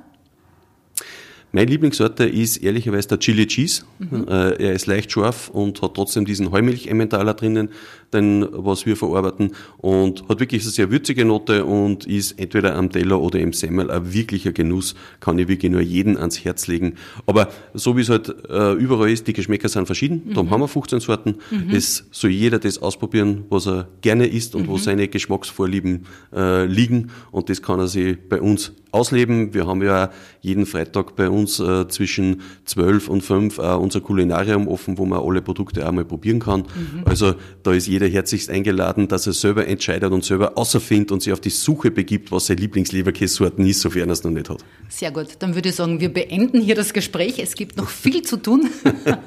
Mein 1.50 1.66
Lieblingssorte 1.66 2.26
ist 2.26 2.58
ehrlicherweise 2.58 3.08
der 3.08 3.20
Chili 3.20 3.46
Cheese. 3.46 3.84
Mhm. 3.98 4.26
Äh, 4.28 4.62
er 4.62 4.72
ist 4.74 4.86
leicht 4.86 5.10
scharf 5.10 5.48
und 5.48 5.80
hat 5.80 5.94
trotzdem 5.94 6.26
diesen 6.26 6.50
Heumilch-Emmentaler 6.50 7.32
drinnen, 7.34 7.70
den, 8.12 8.46
was 8.50 8.86
wir 8.86 8.96
verarbeiten 8.96 9.52
und 9.76 10.28
hat 10.28 10.40
wirklich 10.40 10.62
eine 10.62 10.70
sehr 10.70 10.90
würzige 10.90 11.24
Note 11.24 11.64
und 11.64 12.06
ist 12.06 12.38
entweder 12.38 12.76
am 12.76 12.90
Teller 12.90 13.20
oder 13.20 13.38
im 13.38 13.52
Semmel 13.52 13.90
ein 13.90 14.12
wirklicher 14.12 14.52
Genuss, 14.52 14.94
kann 15.20 15.38
ich 15.38 15.48
wirklich 15.48 15.70
nur 15.70 15.80
jeden 15.80 16.16
ans 16.16 16.44
Herz 16.44 16.66
legen. 16.66 16.94
Aber 17.26 17.48
so 17.74 17.96
wie 17.96 18.00
es 18.00 18.08
halt 18.08 18.34
äh, 18.48 18.72
überall 18.72 19.10
ist, 19.10 19.26
die 19.26 19.32
Geschmäcker 19.32 19.68
sind 19.68 19.86
verschieden. 19.86 20.22
Mhm. 20.26 20.34
Da 20.34 20.50
haben 20.50 20.60
wir 20.60 20.68
15 20.68 21.00
Sorten. 21.00 21.36
Mhm. 21.50 21.74
Es 21.74 22.06
soll 22.10 22.30
jeder 22.30 22.58
das 22.58 22.78
ausprobieren, 22.78 23.44
was 23.50 23.66
er 23.66 23.88
gerne 24.00 24.26
isst 24.26 24.54
und 24.54 24.68
wo 24.68 24.72
mhm. 24.72 24.78
seine 24.78 25.08
Geschmacksvorlieben 25.08 26.06
äh, 26.34 26.64
liegen 26.64 27.10
und 27.30 27.50
das 27.50 27.62
kann 27.62 27.80
er 27.80 27.88
sich 27.88 28.16
bei 28.28 28.40
uns 28.40 28.72
ausleben. 28.90 29.54
Wir 29.54 29.66
haben 29.66 29.82
ja 29.82 30.10
jeden 30.40 30.66
Freitag 30.66 31.14
bei 31.16 31.28
uns 31.28 31.60
äh, 31.60 31.88
zwischen 31.88 32.40
12 32.64 33.08
und 33.08 33.22
5 33.22 33.58
äh, 33.58 33.62
unser 33.74 34.00
Kulinarium 34.00 34.68
offen, 34.68 34.98
wo 34.98 35.04
man 35.04 35.20
alle 35.20 35.42
Produkte 35.42 35.86
einmal 35.86 36.04
probieren 36.04 36.40
kann. 36.40 36.60
Mhm. 36.60 37.02
Also 37.04 37.34
da 37.62 37.72
ist 37.72 37.86
jeder 37.86 37.97
herzlichst 38.06 38.50
eingeladen, 38.50 39.08
dass 39.08 39.26
er 39.26 39.32
selber 39.32 39.66
entscheidet 39.66 40.12
und 40.12 40.24
selber 40.24 40.56
außerfindet 40.56 41.12
und 41.12 41.22
sich 41.22 41.32
auf 41.32 41.40
die 41.40 41.50
Suche 41.50 41.90
begibt, 41.90 42.32
was 42.32 42.46
seine 42.46 42.60
Lieblingsleberkässorten 42.60 43.66
ist, 43.66 43.80
sofern 43.80 44.08
er 44.08 44.12
es 44.12 44.24
noch 44.24 44.30
nicht 44.30 44.48
hat. 44.48 44.64
Sehr 44.88 45.10
gut. 45.10 45.28
Dann 45.40 45.54
würde 45.54 45.68
ich 45.68 45.74
sagen, 45.74 46.00
wir 46.00 46.12
beenden 46.12 46.60
hier 46.60 46.74
das 46.74 46.92
Gespräch. 46.92 47.38
Es 47.38 47.54
gibt 47.54 47.76
noch 47.76 47.88
viel 47.88 48.22
zu 48.22 48.36
tun. 48.36 48.70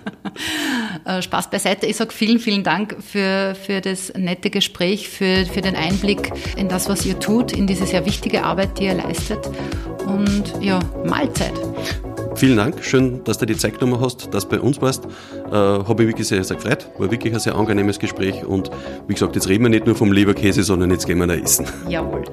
Äh, 1.03 1.21
Spaß 1.21 1.49
beiseite. 1.49 1.87
Ich 1.87 1.95
sage 1.95 2.13
vielen, 2.13 2.39
vielen 2.39 2.63
Dank 2.63 2.95
für, 3.01 3.55
für 3.55 3.81
das 3.81 4.13
nette 4.15 4.49
Gespräch, 4.49 5.09
für, 5.09 5.45
für 5.45 5.61
den 5.61 5.75
Einblick 5.75 6.31
in 6.57 6.67
das, 6.69 6.89
was 6.89 7.05
ihr 7.05 7.19
tut, 7.19 7.53
in 7.53 7.65
diese 7.65 7.87
sehr 7.87 8.05
wichtige 8.05 8.43
Arbeit, 8.43 8.77
die 8.77 8.85
ihr 8.85 8.93
leistet. 8.93 9.49
Und 10.05 10.53
ja, 10.61 10.79
Mahlzeit. 11.05 11.53
Vielen 12.35 12.57
Dank, 12.57 12.83
schön, 12.83 13.23
dass 13.23 13.37
du 13.37 13.45
die 13.45 13.57
Zeit 13.57 13.79
genommen 13.79 14.01
hast, 14.01 14.33
dass 14.33 14.47
du 14.47 14.55
bei 14.55 14.61
uns 14.61 14.81
warst. 14.81 15.05
Äh, 15.05 15.51
Habe 15.51 16.03
mich 16.03 16.07
wirklich 16.13 16.27
sehr, 16.27 16.43
sehr 16.43 16.57
gefreut. 16.57 16.87
War 16.97 17.11
wirklich 17.11 17.33
ein 17.33 17.39
sehr 17.39 17.55
angenehmes 17.55 17.99
Gespräch 17.99 18.45
und 18.45 18.71
wie 19.07 19.13
gesagt, 19.13 19.35
jetzt 19.35 19.47
reden 19.47 19.63
wir 19.63 19.69
nicht 19.69 19.85
nur 19.85 19.95
vom 19.95 20.11
Leberkäse, 20.11 20.63
sondern 20.63 20.91
jetzt 20.91 21.05
gehen 21.05 21.19
wir 21.19 21.27
da 21.27 21.35
essen. 21.35 21.65
Jawohl. 21.87 22.23